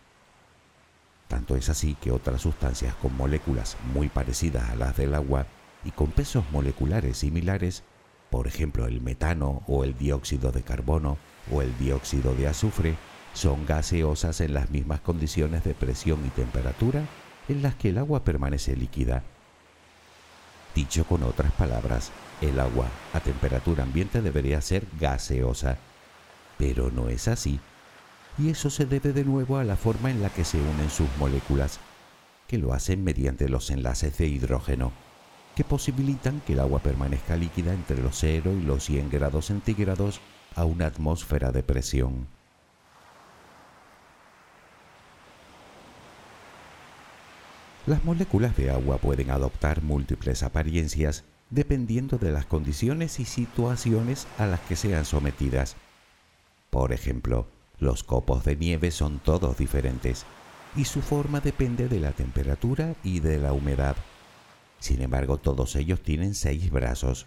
Tanto 1.29 1.57
es 1.57 1.69
así 1.69 1.97
que 2.01 2.11
otras 2.11 2.43
sustancias 2.43 2.95
con 2.97 3.17
moléculas 3.17 3.77
muy 3.93 4.09
parecidas 4.09 4.71
a 4.71 4.77
las 4.77 4.97
del 4.97 5.15
agua 5.15 5.47
y 5.85 5.91
con 5.91 6.11
pesos 6.11 6.45
moleculares 6.53 7.19
similares, 7.19 7.83
por 8.31 8.47
ejemplo 8.47 8.87
el 8.87 9.01
metano 9.01 9.63
o 9.67 9.85
el 9.85 9.97
dióxido 9.97 10.53
de 10.53 10.63
carbono 10.63 11.19
o 11.53 11.63
el 11.63 11.77
dióxido 11.79 12.35
de 12.35 12.49
azufre, 12.49 12.97
son 13.35 13.67
gaseosas 13.67 14.41
en 14.41 14.55
las 14.55 14.71
mismas 14.71 15.01
condiciones 15.01 15.63
de 15.65 15.75
presión 15.75 16.25
y 16.27 16.31
temperatura 16.31 17.05
en 17.49 17.63
las 17.63 17.75
que 17.75 17.91
el 17.91 17.99
agua 17.99 18.25
permanece 18.25 18.75
líquida. 18.77 19.23
Dicho 20.75 21.05
con 21.05 21.23
otras 21.23 21.53
palabras, 21.53 22.11
el 22.41 22.59
agua 22.61 22.89
a 23.13 23.21
temperatura 23.21 23.85
ambiente 23.85 24.21
debería 24.21 24.61
ser 24.61 24.87
gaseosa, 25.01 25.79
pero 26.59 26.91
no 26.91 27.09
es 27.09 27.29
así. 27.29 27.61
Y 28.39 28.51
eso 28.51 28.69
se 28.69 28.85
debe 28.85 29.13
de 29.13 29.25
nuevo 29.25 29.57
a 29.57 29.65
la 29.65 29.77
forma 29.77 30.11
en 30.11 30.21
la 30.21 30.29
que 30.29 30.45
se 30.45 30.59
unen 30.61 30.91
sus 30.91 31.09
moléculas, 31.19 31.81
que 32.47 32.59
lo 32.59 32.75
hacen 32.75 33.03
mediante 33.03 33.49
los 33.49 33.71
enlaces 33.71 34.19
de 34.19 34.27
hidrógeno, 34.27 34.93
que 35.55 35.65
posibilitan 35.65 36.43
que 36.43 36.53
el 36.53 36.61
agua 36.61 36.81
permanezca 36.81 37.37
líquida 37.37 37.73
entre 37.73 38.03
los 38.03 38.19
0 38.19 38.53
y 38.53 38.63
los 38.63 38.85
100 38.85 39.11
grados 39.11 39.47
centígrados 39.47 40.21
a 40.55 40.65
una 40.65 40.87
atmósfera 40.87 41.51
de 41.51 41.63
presión. 41.63 42.27
Las 47.87 48.05
moléculas 48.05 48.57
de 48.57 48.71
agua 48.71 48.99
pueden 48.99 49.31
adoptar 49.31 49.81
múltiples 49.81 50.43
apariencias 50.43 51.25
dependiendo 51.51 52.19
de 52.19 52.33
las 52.33 52.45
condiciones 52.45 53.21
y 53.21 53.25
situaciones 53.25 54.27
a 54.39 54.47
las 54.47 54.61
que 54.61 54.77
sean 54.77 55.05
sometidas. 55.05 55.77
Por 56.71 56.93
ejemplo, 56.93 57.47
los 57.79 58.05
copos 58.05 58.45
de 58.45 58.57
nieve 58.57 58.91
son 58.91 59.19
todos 59.19 59.59
diferentes 59.59 60.25
y 60.77 60.85
su 60.85 61.03
forma 61.03 61.41
depende 61.41 61.89
de 61.89 62.01
la 62.01 62.13
temperatura 62.13 62.95
y 63.03 63.21
de 63.21 63.39
la 63.39 63.53
humedad. 63.53 63.97
Sin 64.79 65.01
embargo, 65.03 65.39
todos 65.39 65.77
ellos 65.77 66.03
tienen 66.03 66.35
seis 66.35 66.71
brazos, 66.71 67.27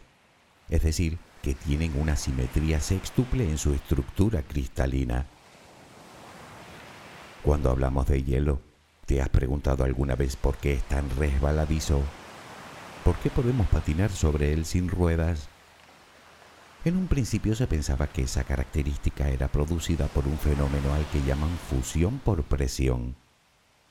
es 0.69 0.83
decir, 0.83 1.17
que 1.41 1.55
tienen 1.55 1.99
una 1.99 2.15
simetría 2.15 2.79
sextuple 2.79 3.49
en 3.49 3.57
su 3.57 3.73
estructura 3.73 4.43
cristalina. 4.43 5.25
Cuando 7.43 7.71
hablamos 7.71 8.07
de 8.07 8.23
hielo, 8.23 8.61
¿Te 9.09 9.23
has 9.23 9.29
preguntado 9.29 9.83
alguna 9.83 10.15
vez 10.15 10.35
por 10.35 10.57
qué 10.57 10.73
es 10.73 10.83
tan 10.83 11.09
resbaladizo? 11.17 11.99
¿Por 13.03 13.15
qué 13.15 13.31
podemos 13.31 13.65
patinar 13.65 14.11
sobre 14.11 14.53
él 14.53 14.65
sin 14.65 14.87
ruedas? 14.87 15.49
En 16.85 16.95
un 16.95 17.07
principio 17.07 17.55
se 17.55 17.67
pensaba 17.67 18.07
que 18.07 18.21
esa 18.23 18.45
característica 18.45 19.29
era 19.29 19.49
producida 19.49 20.07
por 20.07 20.25
un 20.27 20.37
fenómeno 20.37 20.93
al 20.93 21.05
que 21.07 21.21
llaman 21.21 21.49
fusión 21.69 22.19
por 22.19 22.43
presión. 22.43 23.15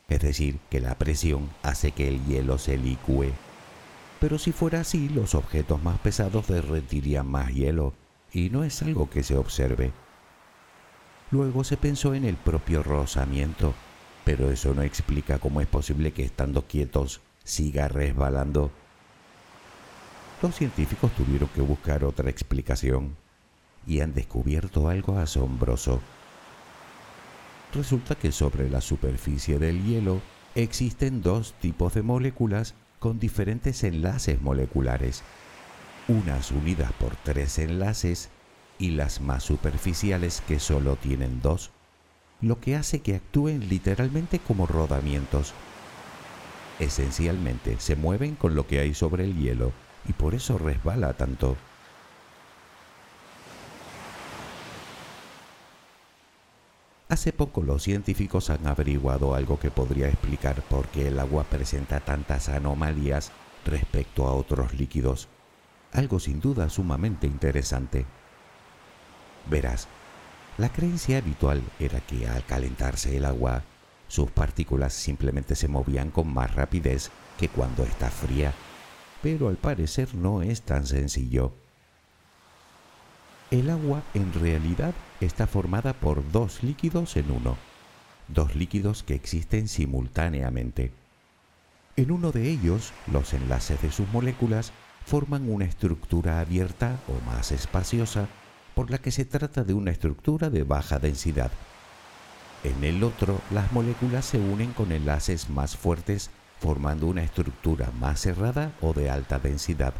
Es 0.08 0.20
decir, 0.20 0.58
que 0.70 0.80
la 0.80 0.96
presión 0.96 1.50
hace 1.62 1.92
que 1.92 2.08
el 2.08 2.24
hielo 2.24 2.56
se 2.56 2.78
licúe. 2.78 3.32
Pero 4.20 4.38
si 4.38 4.52
fuera 4.52 4.80
así, 4.80 5.10
los 5.10 5.34
objetos 5.34 5.82
más 5.82 5.98
pesados 5.98 6.48
derretirían 6.48 7.26
más 7.26 7.52
hielo, 7.52 7.92
y 8.32 8.48
no 8.48 8.64
es 8.64 8.82
algo 8.82 9.10
que 9.10 9.22
se 9.22 9.36
observe. 9.36 9.92
Luego 11.30 11.64
se 11.64 11.76
pensó 11.76 12.14
en 12.14 12.24
el 12.24 12.36
propio 12.36 12.82
rozamiento, 12.82 13.74
pero 14.24 14.50
eso 14.50 14.72
no 14.72 14.80
explica 14.80 15.38
cómo 15.38 15.60
es 15.60 15.66
posible 15.66 16.12
que 16.12 16.24
estando 16.24 16.66
quietos 16.66 17.20
siga 17.44 17.88
resbalando. 17.88 18.70
Los 20.40 20.54
científicos 20.54 21.10
tuvieron 21.16 21.48
que 21.48 21.60
buscar 21.60 22.04
otra 22.04 22.30
explicación 22.30 23.16
y 23.86 24.00
han 24.00 24.14
descubierto 24.14 24.88
algo 24.88 25.18
asombroso. 25.18 26.00
Resulta 27.74 28.14
que 28.14 28.32
sobre 28.32 28.70
la 28.70 28.80
superficie 28.80 29.58
del 29.58 29.84
hielo 29.84 30.20
existen 30.54 31.22
dos 31.22 31.54
tipos 31.60 31.94
de 31.94 32.02
moléculas 32.02 32.74
con 32.98 33.18
diferentes 33.18 33.84
enlaces 33.84 34.40
moleculares, 34.40 35.22
unas 36.06 36.50
unidas 36.52 36.92
por 36.92 37.16
tres 37.16 37.58
enlaces 37.58 38.30
y 38.78 38.90
las 38.90 39.20
más 39.20 39.42
superficiales 39.42 40.42
que 40.46 40.60
solo 40.60 40.96
tienen 40.96 41.42
dos 41.42 41.70
lo 42.40 42.60
que 42.60 42.76
hace 42.76 43.00
que 43.00 43.16
actúen 43.16 43.68
literalmente 43.68 44.38
como 44.38 44.66
rodamientos. 44.66 45.54
Esencialmente 46.78 47.80
se 47.80 47.96
mueven 47.96 48.36
con 48.36 48.54
lo 48.54 48.66
que 48.66 48.78
hay 48.78 48.94
sobre 48.94 49.24
el 49.24 49.36
hielo 49.36 49.72
y 50.08 50.12
por 50.14 50.34
eso 50.34 50.58
resbala 50.58 51.12
tanto. 51.12 51.56
Hace 57.08 57.32
poco 57.32 57.62
los 57.62 57.82
científicos 57.82 58.50
han 58.50 58.66
averiguado 58.66 59.34
algo 59.34 59.58
que 59.58 59.70
podría 59.70 60.08
explicar 60.08 60.62
por 60.62 60.88
qué 60.88 61.08
el 61.08 61.18
agua 61.18 61.44
presenta 61.44 62.00
tantas 62.00 62.48
anomalías 62.48 63.32
respecto 63.64 64.26
a 64.26 64.34
otros 64.34 64.74
líquidos. 64.74 65.28
Algo 65.92 66.20
sin 66.20 66.40
duda 66.40 66.68
sumamente 66.68 67.26
interesante. 67.26 68.04
Verás, 69.48 69.88
la 70.58 70.68
creencia 70.70 71.18
habitual 71.18 71.62
era 71.78 72.00
que 72.00 72.28
al 72.28 72.44
calentarse 72.44 73.16
el 73.16 73.24
agua, 73.24 73.62
sus 74.06 74.30
partículas 74.30 74.92
simplemente 74.92 75.54
se 75.54 75.68
movían 75.68 76.10
con 76.10 76.32
más 76.32 76.54
rapidez 76.54 77.10
que 77.38 77.48
cuando 77.48 77.84
está 77.84 78.10
fría, 78.10 78.52
pero 79.22 79.48
al 79.48 79.56
parecer 79.56 80.14
no 80.14 80.42
es 80.42 80.62
tan 80.62 80.86
sencillo. 80.86 81.52
El 83.50 83.70
agua 83.70 84.02
en 84.14 84.32
realidad 84.34 84.94
está 85.20 85.46
formada 85.46 85.94
por 85.94 86.30
dos 86.32 86.62
líquidos 86.62 87.16
en 87.16 87.30
uno, 87.30 87.56
dos 88.28 88.54
líquidos 88.54 89.02
que 89.02 89.14
existen 89.14 89.68
simultáneamente. 89.68 90.92
En 91.96 92.10
uno 92.10 92.30
de 92.30 92.48
ellos, 92.48 92.92
los 93.10 93.32
enlaces 93.34 93.80
de 93.82 93.90
sus 93.90 94.06
moléculas 94.08 94.72
forman 95.04 95.50
una 95.50 95.64
estructura 95.64 96.40
abierta 96.40 97.00
o 97.08 97.24
más 97.24 97.50
espaciosa 97.50 98.28
por 98.74 98.90
la 98.90 98.98
que 98.98 99.10
se 99.10 99.24
trata 99.24 99.64
de 99.64 99.72
una 99.74 99.90
estructura 99.90 100.50
de 100.50 100.62
baja 100.62 100.98
densidad. 100.98 101.50
En 102.62 102.84
el 102.84 103.02
otro, 103.02 103.40
las 103.50 103.72
moléculas 103.72 104.26
se 104.26 104.38
unen 104.38 104.72
con 104.72 104.92
enlaces 104.92 105.48
más 105.48 105.76
fuertes 105.76 106.30
formando 106.60 107.06
una 107.06 107.22
estructura 107.22 107.90
más 107.98 108.20
cerrada 108.20 108.72
o 108.80 108.92
de 108.92 109.10
alta 109.10 109.38
densidad. 109.38 109.94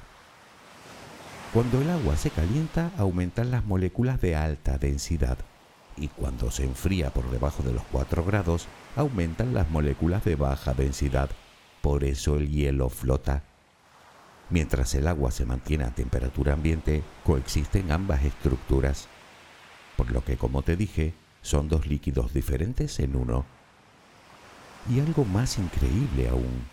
Cuando 1.53 1.81
el 1.81 1.91
agua 1.91 2.17
se 2.17 2.31
calienta, 2.31 2.91
aumentan 2.99 3.51
las 3.51 3.65
moléculas 3.65 4.21
de 4.21 4.37
alta 4.37 4.77
densidad 4.79 5.39
y 6.01 6.09
cuando 6.09 6.51
se 6.51 6.65
enfría 6.65 7.11
por 7.11 7.31
debajo 7.31 7.63
de 7.63 7.73
los 7.73 7.83
4 7.91 8.25
grados, 8.25 8.67
aumentan 8.97 9.55
las 9.55 9.69
moléculas 9.71 10.25
de 10.25 10.37
baja 10.37 10.75
densidad. 10.75 11.31
Por 11.83 12.05
eso 12.05 12.37
el 12.37 12.49
hielo 12.49 12.89
flota. 12.89 13.43
Mientras 14.51 14.95
el 14.95 15.07
agua 15.09 15.31
se 15.31 15.45
mantiene 15.45 15.85
a 15.85 15.95
temperatura 15.95 16.55
ambiente, 16.55 17.03
coexisten 17.25 17.93
ambas 17.93 18.25
estructuras, 18.25 19.09
por 19.97 20.11
lo 20.11 20.25
que, 20.25 20.37
como 20.37 20.63
te 20.63 20.77
dije, 20.77 21.13
son 21.43 21.69
dos 21.69 21.87
líquidos 21.87 22.33
diferentes 22.33 22.99
en 23.01 23.17
uno. 23.17 23.45
Y 24.89 25.01
algo 25.01 25.25
más 25.25 25.59
increíble 25.59 26.29
aún, 26.29 26.65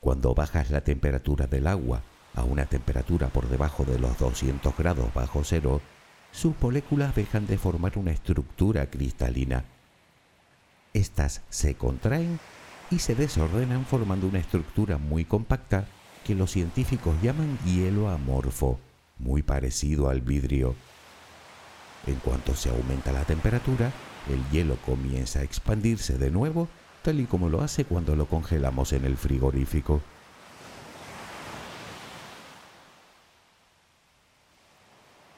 cuando 0.00 0.34
bajas 0.34 0.70
la 0.70 0.82
temperatura 0.82 1.46
del 1.46 1.66
agua 1.66 2.02
a 2.34 2.44
una 2.44 2.66
temperatura 2.66 3.28
por 3.28 3.48
debajo 3.48 3.84
de 3.84 3.98
los 3.98 4.18
200 4.18 4.76
grados 4.76 5.12
bajo 5.14 5.42
cero, 5.44 5.80
sus 6.32 6.54
moléculas 6.60 7.14
dejan 7.14 7.46
de 7.46 7.56
formar 7.56 7.96
una 7.96 8.10
estructura 8.10 8.90
cristalina. 8.90 9.64
Estas 10.92 11.42
se 11.48 11.74
contraen 11.76 12.38
y 12.90 12.98
se 12.98 13.14
desordenan 13.14 13.86
formando 13.86 14.26
una 14.26 14.40
estructura 14.40 14.98
muy 14.98 15.24
compacta 15.24 15.86
que 16.24 16.34
los 16.34 16.50
científicos 16.50 17.14
llaman 17.22 17.58
hielo 17.64 18.10
amorfo, 18.10 18.78
muy 19.18 19.42
parecido 19.42 20.10
al 20.10 20.20
vidrio. 20.20 20.74
En 22.06 22.16
cuanto 22.16 22.54
se 22.54 22.68
aumenta 22.68 23.12
la 23.12 23.24
temperatura, 23.24 23.92
el 24.28 24.42
hielo 24.50 24.76
comienza 24.84 25.38
a 25.38 25.42
expandirse 25.42 26.18
de 26.18 26.30
nuevo, 26.30 26.68
tal 27.04 27.20
y 27.20 27.26
como 27.26 27.50
lo 27.50 27.60
hace 27.60 27.84
cuando 27.84 28.16
lo 28.16 28.24
congelamos 28.24 28.94
en 28.94 29.04
el 29.04 29.18
frigorífico. 29.18 30.00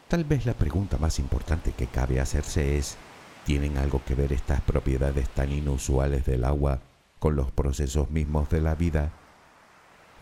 Tal 0.07 0.23
vez 0.23 0.47
la 0.47 0.55
pregunta 0.55 0.97
más 0.97 1.19
importante 1.19 1.73
que 1.73 1.89
cabe 1.89 2.21
hacerse 2.21 2.79
es, 2.79 2.97
¿tienen 3.45 3.79
algo 3.79 4.01
que 4.07 4.14
ver 4.14 4.33
estas 4.33 4.61
propiedades 4.61 5.29
tan 5.31 5.51
inusuales 5.51 6.25
del 6.25 6.45
agua 6.45 6.79
con 7.19 7.35
los 7.35 7.51
procesos 7.51 8.11
mismos 8.11 8.49
de 8.49 8.61
la 8.61 8.77
vida? 8.77 9.11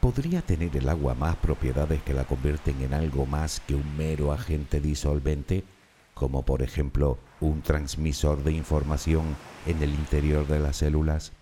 ¿Podría 0.01 0.40
tener 0.40 0.74
el 0.74 0.88
agua 0.88 1.14
más 1.14 1.36
propiedades 1.36 2.03
que 2.03 2.14
la 2.14 2.24
convierten 2.24 2.80
en 2.80 2.95
algo 2.95 3.26
más 3.26 3.61
que 3.61 3.74
un 3.74 3.99
mero 3.99 4.32
agente 4.32 4.80
disolvente, 4.80 5.62
como 6.14 6.42
por 6.42 6.62
ejemplo 6.62 7.18
un 7.45 7.62
transmisor 7.62 8.42
de 8.42 8.53
información 8.53 9.36
en 9.66 9.82
el 9.82 9.90
interior 9.90 10.47
de 10.47 10.59
las 10.59 10.76
células? 10.76 11.32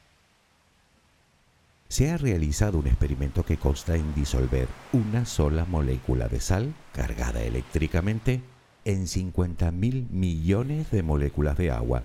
Se 1.88 2.10
ha 2.10 2.16
realizado 2.16 2.78
un 2.78 2.86
experimento 2.86 3.44
que 3.44 3.56
consta 3.56 3.96
en 3.96 4.14
disolver 4.14 4.68
una 4.92 5.26
sola 5.26 5.64
molécula 5.64 6.28
de 6.28 6.40
sal 6.40 6.74
cargada 6.92 7.42
eléctricamente 7.42 8.42
en 8.84 9.06
50.000 9.06 10.08
millones 10.10 10.90
de 10.90 11.02
moléculas 11.02 11.56
de 11.56 11.70
agua. 11.70 12.02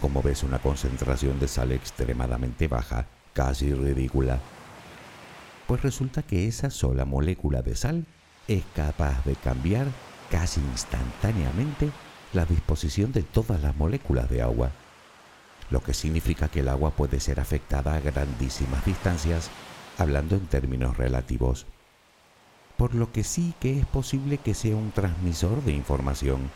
Como 0.00 0.22
ves, 0.22 0.42
una 0.42 0.60
concentración 0.60 1.38
de 1.40 1.48
sal 1.48 1.72
extremadamente 1.72 2.68
baja, 2.68 3.06
casi 3.34 3.74
ridícula 3.74 4.40
pues 5.70 5.82
resulta 5.82 6.24
que 6.24 6.48
esa 6.48 6.68
sola 6.68 7.04
molécula 7.04 7.62
de 7.62 7.76
sal 7.76 8.04
es 8.48 8.64
capaz 8.74 9.24
de 9.24 9.36
cambiar 9.36 9.86
casi 10.28 10.60
instantáneamente 10.60 11.92
la 12.32 12.44
disposición 12.44 13.12
de 13.12 13.22
todas 13.22 13.60
las 13.62 13.76
moléculas 13.76 14.30
de 14.30 14.42
agua, 14.42 14.70
lo 15.70 15.82
que 15.82 15.94
significa 15.94 16.48
que 16.48 16.60
el 16.60 16.68
agua 16.68 16.90
puede 16.90 17.20
ser 17.20 17.40
afectada 17.40 17.94
a 17.94 18.00
grandísimas 18.00 18.84
distancias, 18.84 19.50
hablando 19.98 20.36
en 20.36 20.46
términos 20.46 20.96
relativos. 20.96 21.66
Por 22.76 22.94
lo 22.94 23.12
que 23.12 23.24
sí 23.24 23.54
que 23.60 23.78
es 23.78 23.86
posible 23.86 24.38
que 24.38 24.54
sea 24.54 24.76
un 24.76 24.90
transmisor 24.90 25.62
de 25.62 25.72
información, 25.72 26.50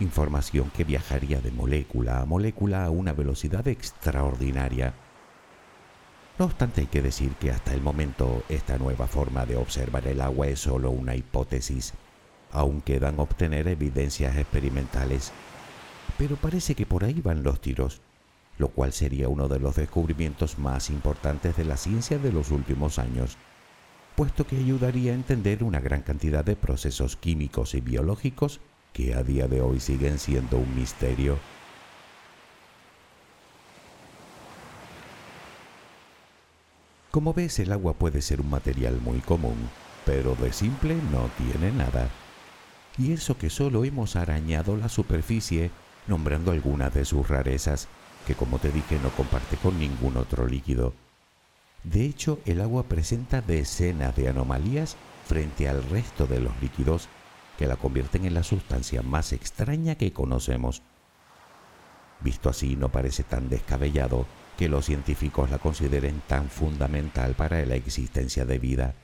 información 0.00 0.70
que 0.70 0.84
viajaría 0.84 1.40
de 1.40 1.50
molécula 1.50 2.20
a 2.20 2.26
molécula 2.26 2.84
a 2.84 2.90
una 2.90 3.12
velocidad 3.12 3.66
extraordinaria. 3.68 4.94
No 6.38 6.46
obstante, 6.46 6.82
hay 6.82 6.86
que 6.88 7.00
decir 7.00 7.32
que 7.36 7.50
hasta 7.50 7.72
el 7.72 7.80
momento 7.80 8.42
esta 8.48 8.76
nueva 8.76 9.06
forma 9.06 9.46
de 9.46 9.56
observar 9.56 10.06
el 10.06 10.20
agua 10.20 10.48
es 10.48 10.60
solo 10.60 10.90
una 10.90 11.14
hipótesis. 11.14 11.94
Aún 12.56 12.80
quedan 12.80 13.20
obtener 13.20 13.68
evidencias 13.68 14.36
experimentales. 14.36 15.32
Pero 16.18 16.36
parece 16.36 16.74
que 16.74 16.86
por 16.86 17.04
ahí 17.04 17.20
van 17.20 17.42
los 17.42 17.60
tiros 17.60 18.00
lo 18.58 18.68
cual 18.68 18.92
sería 18.92 19.28
uno 19.28 19.48
de 19.48 19.58
los 19.58 19.76
descubrimientos 19.76 20.58
más 20.58 20.90
importantes 20.90 21.56
de 21.56 21.64
la 21.64 21.76
ciencia 21.76 22.18
de 22.18 22.32
los 22.32 22.50
últimos 22.50 22.98
años, 22.98 23.36
puesto 24.14 24.46
que 24.46 24.56
ayudaría 24.56 25.12
a 25.12 25.16
entender 25.16 25.62
una 25.62 25.80
gran 25.80 26.02
cantidad 26.02 26.44
de 26.44 26.56
procesos 26.56 27.16
químicos 27.16 27.74
y 27.74 27.80
biológicos 27.80 28.60
que 28.92 29.14
a 29.14 29.22
día 29.22 29.46
de 29.46 29.60
hoy 29.60 29.78
siguen 29.78 30.18
siendo 30.18 30.56
un 30.56 30.74
misterio. 30.74 31.38
Como 37.10 37.34
ves, 37.34 37.58
el 37.58 37.72
agua 37.72 37.94
puede 37.94 38.22
ser 38.22 38.40
un 38.40 38.50
material 38.50 39.00
muy 39.00 39.20
común, 39.20 39.56
pero 40.04 40.34
de 40.34 40.52
simple 40.52 40.96
no 41.12 41.30
tiene 41.38 41.72
nada. 41.72 42.10
Y 42.98 43.12
eso 43.12 43.36
que 43.36 43.50
solo 43.50 43.84
hemos 43.84 44.16
arañado 44.16 44.76
la 44.76 44.88
superficie 44.88 45.70
nombrando 46.06 46.52
algunas 46.52 46.94
de 46.94 47.04
sus 47.04 47.28
rarezas 47.28 47.88
que 48.26 48.34
como 48.34 48.58
te 48.58 48.70
dije 48.72 48.98
no 49.02 49.10
comparte 49.10 49.56
con 49.56 49.78
ningún 49.78 50.16
otro 50.16 50.46
líquido. 50.46 50.94
De 51.84 52.04
hecho, 52.04 52.40
el 52.44 52.60
agua 52.60 52.84
presenta 52.84 53.40
decenas 53.40 54.16
de 54.16 54.28
anomalías 54.28 54.96
frente 55.26 55.68
al 55.68 55.82
resto 55.88 56.26
de 56.26 56.40
los 56.40 56.52
líquidos 56.60 57.08
que 57.58 57.66
la 57.66 57.76
convierten 57.76 58.24
en 58.24 58.34
la 58.34 58.42
sustancia 58.42 59.02
más 59.02 59.32
extraña 59.32 59.94
que 59.94 60.12
conocemos. 60.12 60.82
Visto 62.20 62.48
así, 62.48 62.76
no 62.76 62.90
parece 62.90 63.22
tan 63.22 63.48
descabellado 63.48 64.26
que 64.58 64.68
los 64.68 64.86
científicos 64.86 65.50
la 65.50 65.58
consideren 65.58 66.22
tan 66.26 66.48
fundamental 66.48 67.34
para 67.34 67.64
la 67.64 67.76
existencia 67.76 68.44
de 68.44 68.58
vida. 68.58 68.94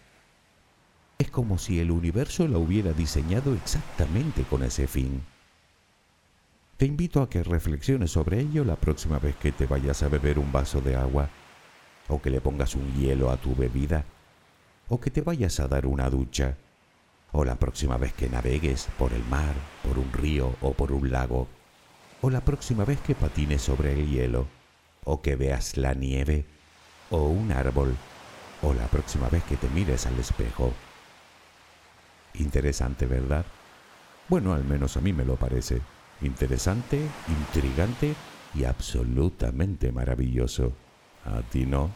Es 1.23 1.31
como 1.31 1.57
si 1.57 1.79
el 1.79 1.93
universo 1.93 2.49
la 2.49 2.59
hubiera 2.59 2.93
diseñado 2.93 3.55
exactamente 3.55 4.43
con 4.43 4.65
ese 4.65 4.89
fin. 4.89 5.23
Te 6.77 6.85
invito 6.85 7.23
a 7.23 7.31
que 7.31 7.45
reflexiones 7.45 8.11
sobre 8.11 8.41
ello 8.41 8.65
la 8.65 8.75
próxima 8.75 9.21
vez 9.21 9.37
que 9.37 9.53
te 9.53 9.67
vayas 9.67 10.03
a 10.03 10.09
beber 10.09 10.41
un 10.41 10.51
vaso 10.51 10.81
de 10.81 10.97
agua, 10.97 11.31
o 12.09 12.21
que 12.21 12.31
le 12.31 12.41
pongas 12.41 12.75
un 12.75 12.93
hielo 12.95 13.31
a 13.31 13.37
tu 13.37 13.55
bebida, 13.55 14.05
o 14.89 14.99
que 14.99 15.13
te 15.13 15.21
vayas 15.21 15.61
a 15.61 15.69
dar 15.69 15.87
una 15.87 16.11
ducha, 16.11 16.57
o 17.31 17.45
la 17.45 17.55
próxima 17.55 17.99
vez 17.99 18.13
que 18.15 18.29
navegues 18.29 18.89
por 18.99 19.13
el 19.13 19.25
mar, 19.27 19.55
por 19.85 20.01
un 20.01 20.13
río 20.13 20.57
o 20.61 20.73
por 20.73 20.91
un 20.91 21.13
lago, 21.13 21.47
o 22.21 22.31
la 22.31 22.41
próxima 22.41 22.85
vez 22.85 23.01
que 23.01 23.15
patines 23.15 23.63
sobre 23.63 23.93
el 23.93 24.11
hielo, 24.11 24.49
o 25.05 25.23
que 25.23 25.37
veas 25.37 25.77
la 25.77 25.95
nieve, 25.95 26.47
o 27.11 27.29
un 27.29 27.53
árbol, 27.53 27.95
o 28.61 28.75
la 28.75 28.89
próxima 28.89 29.29
vez 29.29 29.45
que 29.45 29.57
te 29.57 29.69
mires 29.69 30.05
al 30.07 30.19
espejo. 30.19 30.73
Interesante, 32.35 33.07
¿verdad? 33.07 33.45
Bueno, 34.29 34.55
al 34.55 34.65
menos 34.65 34.97
a 34.97 35.01
mí 35.01 35.13
me 35.13 35.25
lo 35.25 35.37
parece 35.37 35.81
interesante, 36.23 37.01
intrigante 37.29 38.15
y 38.55 38.65
absolutamente 38.65 39.93
maravilloso. 39.93 40.73
¿A 41.25 41.43
ti 41.43 41.67
no? 41.67 41.91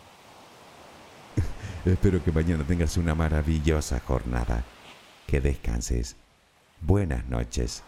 Espero 1.85 2.23
que 2.23 2.33
mañana 2.33 2.65
tengas 2.65 2.97
una 2.97 3.15
maravillosa 3.15 4.01
jornada. 4.01 4.65
Que 5.27 5.41
descanses. 5.41 6.17
Buenas 6.81 7.27
noches. 7.27 7.83